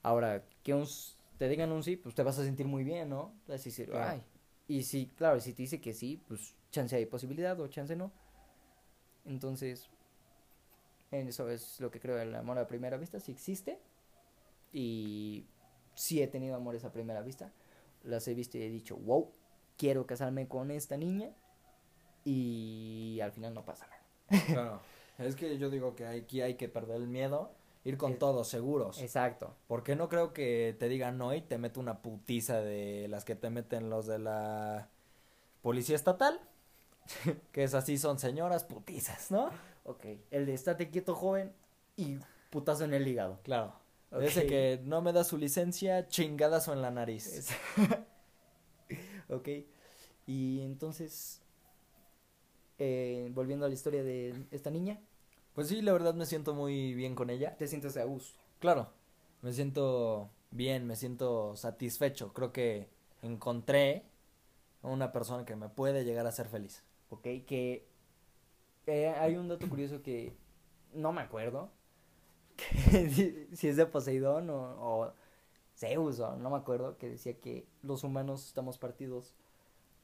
Ahora, 0.02 0.44
que 0.62 0.74
un 0.74 0.86
te 1.38 1.48
digan 1.48 1.72
un 1.72 1.82
sí, 1.82 1.96
pues 1.96 2.14
te 2.14 2.22
vas 2.22 2.38
a 2.38 2.44
sentir 2.44 2.66
muy 2.66 2.84
bien, 2.84 3.08
¿no? 3.10 3.34
Vas 3.48 3.62
a 3.62 3.64
decir, 3.64 3.90
Claro. 3.90 4.10
ay. 4.10 4.22
Y 4.68 4.84
si, 4.84 5.06
claro, 5.08 5.40
si 5.40 5.52
te 5.52 5.62
dice 5.62 5.80
que 5.80 5.94
sí, 5.94 6.22
pues 6.28 6.54
chance 6.70 6.96
hay 6.96 7.06
posibilidad 7.06 7.58
o 7.60 7.68
chance 7.68 7.96
no. 7.96 8.12
Entonces, 9.26 9.88
en 11.10 11.28
eso 11.28 11.48
es 11.50 11.80
lo 11.80 11.90
que 11.90 12.00
creo, 12.00 12.18
el 12.18 12.34
amor 12.34 12.58
a 12.58 12.66
primera 12.66 12.96
vista, 12.96 13.20
sí 13.20 13.32
existe. 13.32 13.78
Y 14.72 15.46
sí 15.94 16.22
he 16.22 16.26
tenido 16.28 16.54
amores 16.56 16.84
a 16.84 16.92
primera 16.92 17.20
vista. 17.22 17.52
Las 18.04 18.26
he 18.28 18.34
visto 18.34 18.56
y 18.58 18.62
he 18.62 18.70
dicho, 18.70 18.96
wow, 18.96 19.30
quiero 19.76 20.06
casarme 20.06 20.46
con 20.48 20.70
esta 20.70 20.96
niña. 20.96 21.30
Y 22.24 23.18
al 23.22 23.32
final 23.32 23.54
no 23.54 23.64
pasa 23.64 23.86
nada. 23.88 24.44
Claro. 24.46 24.80
es 25.18 25.34
que 25.36 25.58
yo 25.58 25.70
digo 25.70 25.96
que 25.96 26.06
aquí 26.06 26.40
hay 26.40 26.54
que 26.54 26.68
perder 26.68 26.96
el 26.96 27.08
miedo, 27.08 27.50
ir 27.84 27.96
con 27.96 28.12
Es- 28.12 28.18
todos 28.18 28.48
seguros. 28.48 29.00
Exacto. 29.00 29.54
Porque 29.66 29.96
no 29.96 30.08
creo 30.08 30.32
que 30.32 30.76
te 30.78 30.88
digan 30.88 31.18
no 31.18 31.34
y 31.34 31.40
te 31.42 31.58
mete 31.58 31.80
una 31.80 32.00
putiza 32.02 32.60
de 32.60 33.08
las 33.08 33.24
que 33.24 33.34
te 33.34 33.50
meten 33.50 33.90
los 33.90 34.06
de 34.06 34.18
la 34.18 34.88
policía 35.62 35.96
estatal. 35.96 36.40
que 37.52 37.64
es 37.64 37.74
así, 37.74 37.98
son 37.98 38.18
señoras 38.18 38.64
putizas, 38.64 39.30
¿no? 39.30 39.50
Ok. 39.84 40.04
El 40.30 40.46
de 40.46 40.54
estate 40.54 40.90
quieto, 40.90 41.14
joven, 41.14 41.52
y 41.96 42.18
putazo 42.50 42.84
en 42.84 42.94
el 42.94 43.06
hígado. 43.06 43.38
Claro. 43.42 43.74
Ok. 44.12 44.22
Ese 44.22 44.46
que 44.46 44.80
no 44.84 45.02
me 45.02 45.12
da 45.12 45.24
su 45.24 45.36
licencia, 45.38 46.08
chingadazo 46.08 46.72
en 46.72 46.82
la 46.82 46.90
nariz. 46.90 47.26
Es- 47.26 47.50
ok. 49.28 49.48
Y 50.26 50.60
entonces, 50.62 51.40
eh, 52.78 53.30
volviendo 53.34 53.66
a 53.66 53.68
la 53.68 53.74
historia 53.74 54.02
de 54.02 54.34
esta 54.50 54.70
niña, 54.70 54.98
Pues 55.54 55.68
sí, 55.68 55.82
la 55.82 55.92
verdad 55.92 56.14
me 56.14 56.26
siento 56.26 56.54
muy 56.54 56.94
bien 56.94 57.14
con 57.14 57.28
ella. 57.30 57.56
te 57.56 57.66
sientes 57.66 57.96
a 57.96 58.04
gusto. 58.04 58.38
Claro, 58.60 58.88
me 59.42 59.52
siento 59.52 60.30
bien, 60.50 60.86
me 60.86 60.96
siento 60.96 61.56
satisfecho. 61.56 62.32
Creo 62.32 62.52
que 62.52 62.88
encontré 63.22 64.04
a 64.82 64.88
una 64.88 65.12
persona 65.12 65.44
que 65.44 65.56
me 65.56 65.68
puede 65.68 66.04
llegar 66.04 66.26
a 66.26 66.32
ser 66.32 66.48
feliz. 66.48 66.82
Ok, 67.10 67.22
que 67.46 67.86
eh, 68.86 69.08
hay 69.08 69.36
un 69.36 69.48
dato 69.48 69.68
curioso 69.68 70.02
que 70.02 70.36
no 70.92 71.12
me 71.12 71.22
acuerdo. 71.22 71.70
que 72.56 73.10
si, 73.10 73.48
si 73.54 73.68
es 73.68 73.76
de 73.76 73.86
Poseidón 73.86 74.50
o, 74.50 74.56
o 74.78 75.12
Zeus 75.76 76.20
o 76.20 76.36
no 76.36 76.50
me 76.50 76.56
acuerdo, 76.58 76.98
que 76.98 77.08
decía 77.10 77.38
que 77.40 77.66
los 77.82 78.04
humanos 78.04 78.46
estamos 78.46 78.78
partidos 78.78 79.34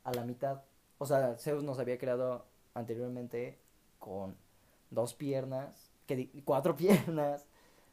a 0.05 0.13
la 0.15 0.25
mitad. 0.25 0.63
O 0.99 1.07
sea, 1.07 1.37
Zeus 1.39 1.65
nos 1.65 1.79
había 1.79 1.99
creado 1.99 2.47
anteriormente 2.75 3.59
con 3.99 4.37
dos 4.91 5.15
piernas, 5.15 5.93
que 6.07 6.31
cuatro 6.45 6.77
piernas, 6.79 7.47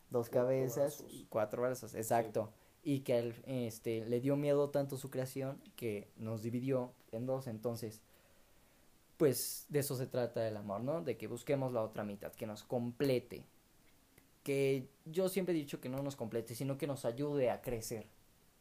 dos 0.09 0.29
Cuatro 0.29 0.41
cabezas 0.41 1.03
brazos. 1.03 1.05
y 1.09 1.25
cuatro 1.29 1.61
brazos, 1.63 1.95
exacto. 1.95 2.51
Y 2.83 3.01
que 3.01 3.33
este, 3.47 4.05
le 4.05 4.19
dio 4.21 4.35
miedo 4.37 4.69
tanto 4.69 4.97
su 4.97 5.09
creación 5.09 5.61
que 5.75 6.09
nos 6.17 6.43
dividió 6.43 6.93
en 7.11 7.25
dos. 7.25 7.47
Entonces, 7.47 8.01
pues 9.17 9.65
de 9.69 9.79
eso 9.79 9.95
se 9.95 10.07
trata 10.07 10.47
el 10.47 10.57
amor, 10.57 10.81
¿no? 10.81 11.01
De 11.01 11.17
que 11.17 11.27
busquemos 11.27 11.71
la 11.73 11.81
otra 11.83 12.03
mitad, 12.03 12.31
que 12.33 12.45
nos 12.45 12.63
complete. 12.63 13.45
Que 14.43 14.89
yo 15.05 15.29
siempre 15.29 15.53
he 15.53 15.57
dicho 15.57 15.79
que 15.79 15.89
no 15.89 16.01
nos 16.03 16.15
complete, 16.15 16.55
sino 16.55 16.77
que 16.77 16.87
nos 16.87 17.05
ayude 17.05 17.49
a 17.49 17.61
crecer, 17.61 18.07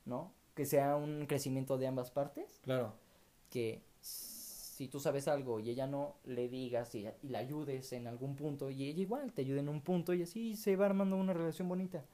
¿no? 0.05 0.33
Que 0.55 0.65
sea 0.67 0.97
un 0.97 1.27
crecimiento 1.27 1.79
de 1.79 1.87
ambas 1.89 2.11
partes. 2.11 2.61
Claro. 2.63 2.95
Que 3.51 3.83
si 4.01 4.89
tú 4.89 5.01
sabes 5.01 5.29
algo 5.29 5.59
y 5.61 5.71
ella 5.71 5.87
no, 5.87 6.17
le 6.25 6.49
digas 6.49 6.95
y, 6.95 7.07
y 7.23 7.29
la 7.29 7.39
ayudes 7.41 7.93
en 7.93 8.07
algún 8.07 8.37
punto 8.37 8.71
y 8.71 8.85
ella 8.85 9.01
igual 9.03 9.33
te 9.33 9.43
ayude 9.43 9.61
en 9.61 9.69
un 9.69 9.81
punto 9.81 10.15
y 10.15 10.23
así 10.23 10.57
se 10.57 10.77
va 10.77 10.87
armando 10.87 11.17
una 11.17 11.33
relación 11.33 11.69
bonita. 11.69 12.05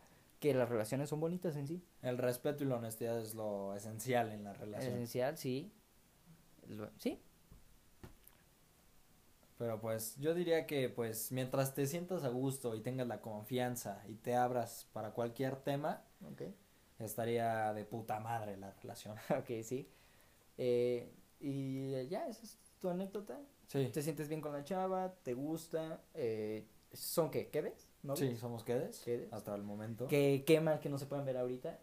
Que 0.41 0.55
las 0.55 0.69
relaciones 0.69 1.09
son 1.09 1.19
bonitas 1.21 1.57
en 1.57 1.67
sí. 1.67 1.83
El 2.01 2.17
respeto 2.17 2.63
y 2.63 2.69
la 2.69 2.77
honestidad 2.77 3.21
es 3.21 3.35
lo 3.35 3.75
esencial 3.75 4.31
en 4.31 4.45
la 4.45 4.53
relación. 4.53 4.93
Esencial, 4.95 5.37
sí. 5.37 5.73
Lo- 6.69 6.91
sí, 6.99 7.19
Pero 9.59 9.81
pues 9.81 10.17
yo 10.19 10.35
diría 10.35 10.67
que 10.67 10.89
pues 10.89 11.33
mientras 11.33 11.75
te 11.75 11.87
sientas 11.87 12.23
a 12.25 12.29
gusto 12.29 12.75
y 12.77 12.81
tengas 12.81 13.09
la 13.09 13.21
confianza 13.21 14.03
y 14.09 14.15
te 14.15 14.35
abras 14.37 14.89
para 14.93 15.11
cualquier 15.13 15.57
tema, 15.57 16.05
ok. 16.25 16.43
estaría 17.01 17.73
de 17.75 17.85
puta 17.85 18.21
madre 18.21 18.57
la 18.57 18.71
relación. 18.73 19.17
ok, 19.39 19.63
sí. 19.65 19.89
Eh, 20.57 21.13
y 21.41 21.91
ya, 22.09 22.27
esa 22.29 22.43
es 22.43 22.59
tu 22.81 22.89
anécdota. 22.89 23.41
Sí. 23.67 23.91
Te 23.93 24.01
sientes 24.03 24.29
bien 24.29 24.41
con 24.41 24.53
la 24.53 24.65
chava, 24.65 25.13
te 25.23 25.35
gusta. 25.35 26.01
Eh, 26.15 26.67
¿Son 26.93 27.31
qué? 27.31 27.49
¿Qué 27.51 27.61
ves? 27.61 27.89
¿No 28.03 28.17
Sí, 28.17 28.37
somos 28.37 28.65
quedes 28.65 29.01
Quedes. 29.01 29.33
hasta 29.33 29.55
el 29.55 29.63
momento. 29.63 30.07
Que 30.09 30.45
qué 30.47 30.61
mal 30.61 30.79
que 30.81 30.89
no 30.89 30.99
se 30.99 31.07
puedan 31.07 31.27
ver 31.27 31.37
ahorita. 31.37 31.79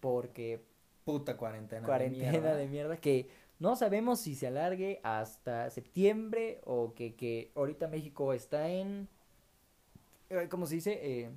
Porque 0.00 0.64
Puta 1.04 1.36
cuarentena. 1.36 1.86
cuarentena 1.86 2.26
de 2.26 2.38
mierda. 2.38 2.56
de 2.56 2.66
mierda 2.68 2.96
que 2.98 3.28
no 3.58 3.76
sabemos 3.76 4.20
si 4.20 4.34
se 4.34 4.46
alargue 4.46 5.00
hasta 5.02 5.70
septiembre 5.70 6.60
o 6.64 6.94
que, 6.94 7.14
que 7.16 7.50
ahorita 7.56 7.88
México 7.88 8.32
está 8.32 8.68
en, 8.68 9.08
eh, 10.30 10.48
¿cómo 10.50 10.66
se 10.66 10.76
dice? 10.76 10.98
Eh, 11.02 11.30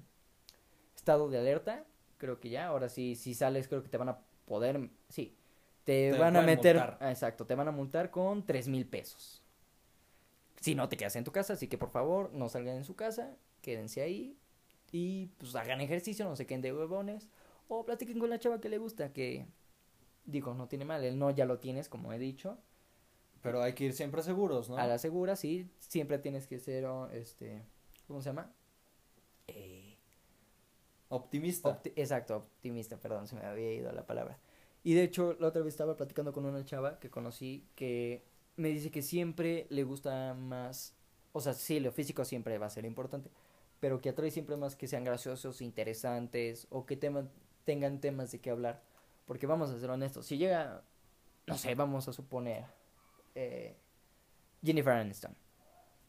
estado 0.96 1.30
de 1.30 1.40
alerta, 1.40 1.86
creo 2.18 2.40
que 2.40 2.50
ya, 2.50 2.68
ahora 2.68 2.90
sí, 2.90 3.16
si 3.16 3.34
sales 3.34 3.68
creo 3.68 3.82
que 3.84 3.90
te 3.90 3.98
van 3.98 4.10
a 4.10 4.20
poder, 4.46 4.90
sí, 5.10 5.36
te, 5.84 6.12
Te 6.12 6.18
van 6.18 6.36
a 6.36 6.42
meter, 6.42 6.76
multar. 6.76 6.98
ah, 7.00 7.10
exacto, 7.12 7.46
te 7.46 7.56
van 7.56 7.68
a 7.68 7.72
multar 7.72 8.12
con 8.12 8.46
tres 8.46 8.68
mil 8.68 8.86
pesos. 8.88 9.42
Si 10.60 10.76
no 10.76 10.90
te 10.90 10.98
quedas 10.98 11.16
en 11.16 11.24
tu 11.24 11.32
casa, 11.32 11.54
así 11.54 11.68
que 11.68 11.78
por 11.78 11.90
favor 11.90 12.32
no 12.34 12.48
salgan 12.50 12.78
en 12.78 12.84
su 12.86 12.96
casa, 12.96 13.36
quédense 13.62 14.02
ahí 14.02 14.38
y 14.92 15.28
pues 15.38 15.56
hagan 15.56 15.82
ejercicio, 15.82 16.26
no 16.26 16.36
se 16.36 16.46
queden 16.46 16.62
de 16.62 16.74
huevones 16.74 17.30
o 17.68 17.86
platiquen 17.86 18.20
con 18.20 18.30
la 18.30 18.40
chava 18.40 18.62
que 18.62 18.70
le 18.70 18.78
gusta, 18.78 19.12
que 19.14 19.48
digo, 20.26 20.54
no 20.54 20.68
tiene 20.68 20.86
mal, 20.86 21.04
el 21.04 21.18
no 21.18 21.30
ya 21.32 21.46
lo 21.46 21.60
tienes, 21.60 21.90
como 21.90 22.14
he 22.14 22.20
dicho. 22.20 22.58
Pero 23.42 23.62
hay 23.62 23.74
que 23.74 23.86
ir 23.86 23.94
siempre 23.94 24.22
seguros, 24.22 24.70
¿no? 24.70 24.78
A 24.78 24.88
la 24.88 24.98
segura, 25.00 25.36
sí, 25.36 25.70
siempre 25.80 26.20
tienes 26.20 26.48
que 26.48 26.60
ser, 26.60 26.86
oh, 26.86 27.10
este, 27.10 27.64
¿cómo 28.08 28.22
se 28.22 28.30
llama? 28.30 28.52
Eh, 29.48 29.98
Optimista. 31.10 31.70
opti- 31.82 31.92
exacto, 31.96 32.38
optimista, 32.38 32.98
perdón, 32.98 33.28
se 33.28 33.36
me 33.36 33.42
había 33.46 33.74
ido 33.74 33.92
la 33.92 34.06
palabra. 34.06 34.38
Y 34.84 34.94
de 34.94 35.04
hecho, 35.04 35.36
la 35.40 35.48
otra 35.48 35.62
vez 35.62 35.74
estaba 35.74 35.98
platicando 35.98 36.34
con 36.34 36.46
una 36.46 36.64
chava 36.66 37.00
que 37.00 37.10
conocí 37.10 37.68
que 37.76 38.24
me 38.56 38.70
dice 38.70 38.92
que 38.92 39.02
siempre 39.02 39.68
le 39.70 39.84
gusta 39.84 40.34
más, 40.34 40.94
o 41.34 41.42
sea, 41.42 41.54
sí, 41.54 41.80
lo 41.80 41.92
físico 41.92 42.24
siempre 42.26 42.58
va 42.58 42.68
a 42.68 42.70
ser 42.70 42.86
importante, 42.86 43.30
pero 43.80 44.00
que 44.02 44.10
atrae 44.10 44.32
siempre 44.32 44.56
más 44.58 44.76
que 44.76 44.88
sean 44.88 45.04
graciosos, 45.04 45.62
interesantes 45.62 46.68
o 46.70 46.86
que 46.86 46.96
tema- 46.96 47.28
tengan 47.66 48.00
temas 48.00 48.32
de 48.32 48.40
qué 48.40 48.50
hablar. 48.50 48.82
Porque 49.32 49.48
vamos 49.48 49.70
a 49.72 49.80
ser 49.80 49.90
honestos, 49.90 50.26
si 50.26 50.38
llega, 50.38 50.84
no 51.48 51.58
sé, 51.58 51.74
vamos 51.74 52.06
a 52.06 52.12
suponer, 52.12 52.66
eh, 53.34 53.78
Jennifer 54.62 54.92
Aniston, 54.92 55.34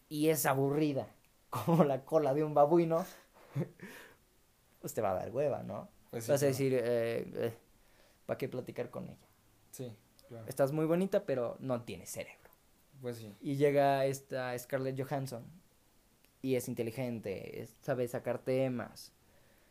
y 0.09 0.31
es 0.31 0.45
aburrida, 0.45 1.07
como 1.51 1.85
la 1.85 2.05
cola 2.05 2.35
de 2.35 2.43
un 2.43 2.53
babuino, 2.53 3.07
pues 4.81 4.93
te 4.93 5.01
va 5.01 5.13
a 5.13 5.15
dar 5.15 5.31
hueva, 5.31 5.63
¿no? 5.63 5.89
Pues 6.11 6.25
sí, 6.25 6.33
Vas 6.33 6.41
a 6.41 6.47
claro. 6.47 6.51
decir, 6.51 6.73
eh, 6.83 7.55
¿para 8.27 8.39
qué 8.39 8.49
platicar 8.49 8.91
con 8.91 9.05
ella? 9.09 9.29
Sí, 9.71 9.97
claro. 10.27 10.45
Estás 10.49 10.73
muy 10.73 10.87
bonita, 10.87 11.25
pero 11.25 11.57
no 11.61 11.85
tienes 11.85 12.11
cerebro. 12.11 12.51
Pues 13.01 13.19
sí. 13.19 13.33
Y 13.41 13.55
llega 13.55 14.05
esta 14.05 14.59
Scarlett 14.59 15.01
Johansson 15.01 15.45
y 16.41 16.57
es 16.57 16.67
inteligente, 16.67 17.69
sabe 17.83 18.09
sacar 18.09 18.41
temas 18.41 19.13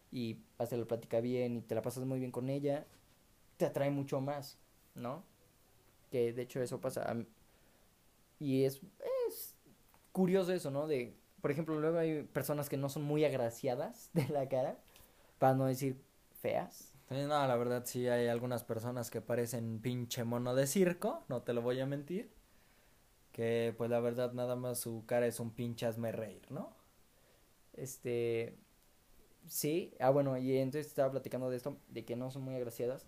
y 0.09 0.37
hace 0.57 0.77
la 0.77 0.85
plática 0.85 1.19
bien 1.19 1.57
y 1.57 1.61
te 1.61 1.75
la 1.75 1.81
pasas 1.81 2.05
muy 2.05 2.17
bien 2.17 2.31
con 2.31 2.49
ella, 2.49 2.87
te 3.61 3.67
atrae 3.67 3.91
mucho 3.91 4.19
más, 4.21 4.57
¿no? 4.95 5.23
Que 6.09 6.33
de 6.33 6.41
hecho 6.41 6.63
eso 6.63 6.81
pasa. 6.81 7.15
Y 8.39 8.63
es, 8.63 8.81
es 9.27 9.55
curioso 10.11 10.51
eso, 10.51 10.71
¿no? 10.71 10.87
De, 10.87 11.15
por 11.41 11.51
ejemplo, 11.51 11.79
luego 11.79 11.99
hay 11.99 12.23
personas 12.23 12.69
que 12.69 12.77
no 12.77 12.89
son 12.89 13.03
muy 13.03 13.23
agraciadas 13.23 14.09
de 14.13 14.27
la 14.29 14.49
cara, 14.49 14.79
para 15.37 15.53
no 15.53 15.67
decir 15.67 16.01
feas. 16.41 16.91
Sí, 17.07 17.15
no, 17.21 17.45
la 17.47 17.55
verdad 17.55 17.83
sí 17.85 18.07
hay 18.07 18.27
algunas 18.29 18.63
personas 18.63 19.11
que 19.11 19.21
parecen 19.21 19.79
pinche 19.79 20.23
mono 20.23 20.55
de 20.55 20.65
circo, 20.65 21.23
no 21.29 21.43
te 21.43 21.53
lo 21.53 21.61
voy 21.61 21.79
a 21.79 21.85
mentir. 21.85 22.31
Que 23.31 23.75
pues 23.77 23.91
la 23.91 23.99
verdad 23.99 24.33
nada 24.33 24.55
más 24.55 24.79
su 24.79 25.05
cara 25.05 25.27
es 25.27 25.39
un 25.39 25.51
pinche 25.51 25.85
hazme 25.85 26.11
reír, 26.11 26.41
¿no? 26.49 26.75
Este, 27.73 28.57
sí, 29.47 29.93
ah 29.99 30.09
bueno, 30.09 30.35
y 30.37 30.57
entonces 30.57 30.87
estaba 30.87 31.11
platicando 31.11 31.49
de 31.49 31.57
esto, 31.57 31.77
de 31.89 32.03
que 32.05 32.15
no 32.15 32.31
son 32.31 32.41
muy 32.43 32.55
agraciadas, 32.55 33.05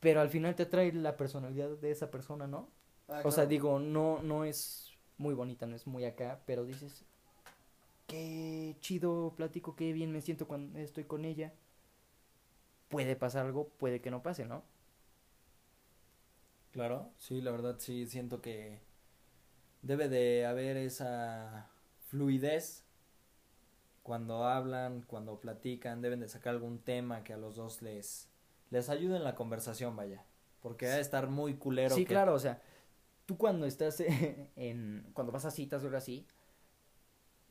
pero 0.00 0.20
al 0.20 0.30
final 0.30 0.54
te 0.54 0.64
atrae 0.64 0.92
la 0.92 1.16
personalidad 1.16 1.70
de 1.70 1.90
esa 1.90 2.10
persona, 2.10 2.46
¿no? 2.46 2.68
o 3.24 3.30
sea, 3.30 3.46
digo, 3.46 3.78
no, 3.78 4.20
no 4.22 4.44
es 4.44 4.92
muy 5.18 5.34
bonita, 5.34 5.66
no 5.66 5.76
es 5.76 5.86
muy 5.86 6.04
acá, 6.04 6.40
pero 6.44 6.64
dices, 6.64 7.04
qué 8.06 8.76
chido 8.80 9.34
platico, 9.36 9.76
qué 9.76 9.92
bien 9.92 10.12
me 10.12 10.22
siento 10.22 10.46
cuando 10.48 10.78
estoy 10.78 11.04
con 11.04 11.24
ella. 11.24 11.52
Puede 12.88 13.16
pasar 13.16 13.46
algo, 13.46 13.68
puede 13.68 14.00
que 14.00 14.10
no 14.10 14.22
pase, 14.22 14.44
¿no? 14.44 14.62
Claro, 16.72 17.10
sí, 17.18 17.40
la 17.40 17.50
verdad 17.52 17.76
sí 17.78 18.06
siento 18.06 18.42
que 18.42 18.80
debe 19.82 20.08
de 20.08 20.46
haber 20.46 20.76
esa 20.76 21.70
fluidez 22.08 22.84
cuando 24.02 24.44
hablan, 24.44 25.02
cuando 25.02 25.40
platican, 25.40 26.02
deben 26.02 26.20
de 26.20 26.28
sacar 26.28 26.54
algún 26.54 26.78
tema 26.78 27.24
que 27.24 27.32
a 27.32 27.36
los 27.36 27.56
dos 27.56 27.82
les 27.82 28.28
les 28.70 28.88
ayude 28.90 29.16
en 29.16 29.24
la 29.24 29.34
conversación, 29.34 29.96
vaya, 29.96 30.24
porque 30.60 30.86
debe 30.86 31.00
estar 31.00 31.28
muy 31.28 31.54
culero 31.56 31.94
sí, 31.96 32.04
que- 32.04 32.12
claro, 32.14 32.34
o 32.34 32.38
sea, 32.38 32.62
tú 33.26 33.36
cuando 33.38 33.66
estás 33.66 34.00
en, 34.56 35.10
cuando 35.14 35.32
vas 35.32 35.44
a 35.44 35.50
citas 35.50 35.82
o 35.82 35.86
algo 35.86 35.98
así, 35.98 36.26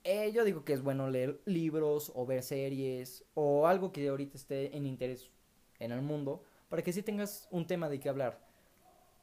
eh, 0.04 0.32
yo 0.32 0.44
digo 0.44 0.64
que 0.66 0.74
es 0.74 0.82
bueno 0.84 1.10
leer 1.10 1.42
libros 1.46 2.12
o 2.16 2.26
ver 2.26 2.44
series 2.44 3.26
o 3.34 3.68
algo 3.68 3.92
que 3.92 4.08
ahorita 4.08 4.38
esté 4.38 4.76
en 4.78 4.86
interés 4.86 5.32
en 5.80 5.92
el 5.92 6.02
mundo 6.02 6.44
para 6.70 6.84
que 6.84 6.94
sí 6.94 7.02
tengas 7.04 7.48
un 7.52 7.66
tema 7.68 7.90
de 7.90 8.00
qué 8.00 8.10
hablar, 8.10 8.40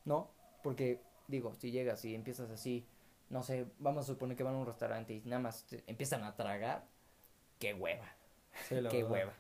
¿no? 0.04 0.30
Porque, 0.62 1.00
digo, 1.28 1.54
si 1.54 1.70
llegas 1.72 2.04
y 2.04 2.14
empiezas 2.14 2.50
así, 2.50 2.86
no 3.30 3.42
sé, 3.42 3.66
vamos 3.78 4.04
a 4.04 4.08
suponer 4.08 4.36
que 4.36 4.44
van 4.44 4.54
a 4.54 4.58
un 4.58 4.66
restaurante 4.66 5.14
y 5.14 5.22
nada 5.22 5.40
más 5.42 5.66
te 5.66 5.84
empiezan 5.86 6.24
a 6.24 6.36
tragar, 6.36 6.86
qué 7.58 7.74
hueva, 7.74 8.06
Sí, 8.60 8.74
qué 8.88 9.04
verdad. 9.04 9.10
hueva. 9.10 9.34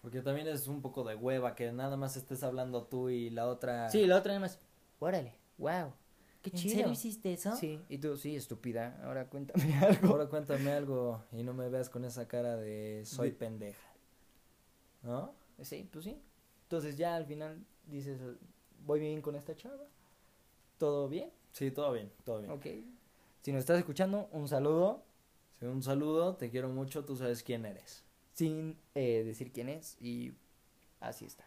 Porque 0.00 0.22
también 0.22 0.48
es 0.48 0.66
un 0.66 0.80
poco 0.80 1.04
de 1.04 1.14
hueva 1.14 1.54
que 1.54 1.70
nada 1.72 1.96
más 1.96 2.16
estés 2.16 2.42
hablando 2.42 2.84
tú 2.84 3.10
y 3.10 3.30
la 3.30 3.46
otra 3.48 3.90
Sí, 3.90 4.06
la 4.06 4.16
otra 4.16 4.32
nada 4.32 4.40
más, 4.40 4.58
órale, 4.98 5.34
wow, 5.58 5.92
qué 6.42 6.50
¿En 6.50 6.56
chido. 6.56 6.74
serio 6.76 6.92
hiciste 6.92 7.32
eso? 7.34 7.54
Sí, 7.56 7.80
y 7.88 7.98
tú, 7.98 8.16
sí, 8.16 8.34
estúpida, 8.34 8.98
ahora 9.04 9.28
cuéntame 9.28 9.74
algo. 9.78 10.08
Ahora 10.08 10.26
cuéntame 10.26 10.70
algo 10.72 11.22
y 11.32 11.42
no 11.42 11.52
me 11.52 11.68
veas 11.68 11.90
con 11.90 12.04
esa 12.04 12.26
cara 12.26 12.56
de 12.56 13.02
soy 13.04 13.30
De- 13.30 13.36
pendeja. 13.36 13.88
¿No? 15.02 15.34
Sí, 15.62 15.88
pues 15.92 16.04
sí. 16.04 16.16
Entonces 16.62 16.96
ya 16.96 17.16
al 17.16 17.26
final 17.26 17.64
dices, 17.86 18.20
voy 18.86 19.00
bien 19.00 19.20
con 19.20 19.34
esta 19.36 19.54
chava. 19.54 19.84
¿Todo 20.78 21.08
bien? 21.08 21.30
Sí, 21.52 21.70
todo 21.70 21.92
bien, 21.92 22.10
todo 22.24 22.40
bien. 22.40 22.50
Ok. 22.52 22.66
Si 23.42 23.52
nos 23.52 23.60
estás 23.60 23.78
escuchando, 23.78 24.28
un 24.32 24.48
saludo 24.48 25.04
Sí, 25.58 25.66
un 25.66 25.82
saludo, 25.82 26.36
te 26.36 26.48
quiero 26.50 26.70
mucho, 26.70 27.04
tú 27.04 27.16
sabes 27.16 27.42
quién 27.42 27.66
eres. 27.66 28.02
Sin 28.32 28.78
eh, 28.94 29.22
decir 29.24 29.52
quién 29.52 29.68
es 29.68 29.96
y 30.00 30.32
así 31.00 31.24
está. 31.24 31.44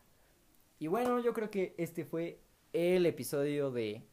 Y 0.79 0.87
bueno, 0.87 1.19
yo 1.19 1.33
creo 1.33 1.49
que 1.49 1.73
este 1.77 2.05
fue 2.05 2.39
el 2.73 3.05
episodio 3.05 3.71
de 3.71 4.03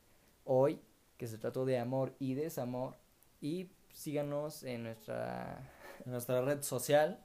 hoy, 0.44 0.80
que 1.16 1.26
se 1.26 1.38
trató 1.38 1.64
de 1.64 1.78
amor 1.78 2.14
y 2.18 2.35
desamor. 2.35 2.96
Y 3.40 3.70
síganos 3.92 4.62
en 4.62 4.85
nuestra... 4.85 5.68
En 6.06 6.12
nuestra 6.12 6.40
red 6.40 6.62
social 6.62 7.22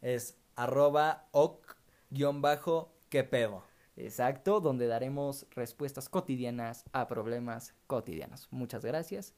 es 0.00 0.38
arroba 0.56 1.28
oc 1.32 1.76
guion 2.08 2.40
bajo 2.40 2.90
que 3.10 3.22
pedo. 3.22 3.62
Exacto, 3.96 4.60
donde 4.60 4.86
daremos 4.86 5.46
respuestas 5.50 6.08
cotidianas 6.08 6.84
a 6.92 7.06
problemas 7.06 7.74
cotidianos. 7.86 8.48
Muchas 8.50 8.82
gracias 8.82 9.34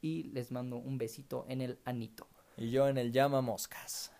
y 0.00 0.24
les 0.32 0.50
mando 0.50 0.76
un 0.76 0.98
besito 0.98 1.44
en 1.48 1.60
el 1.60 1.78
anito. 1.84 2.26
Y 2.56 2.70
yo 2.70 2.88
en 2.88 2.98
el 2.98 3.12
llama 3.12 3.42
moscas. 3.42 4.12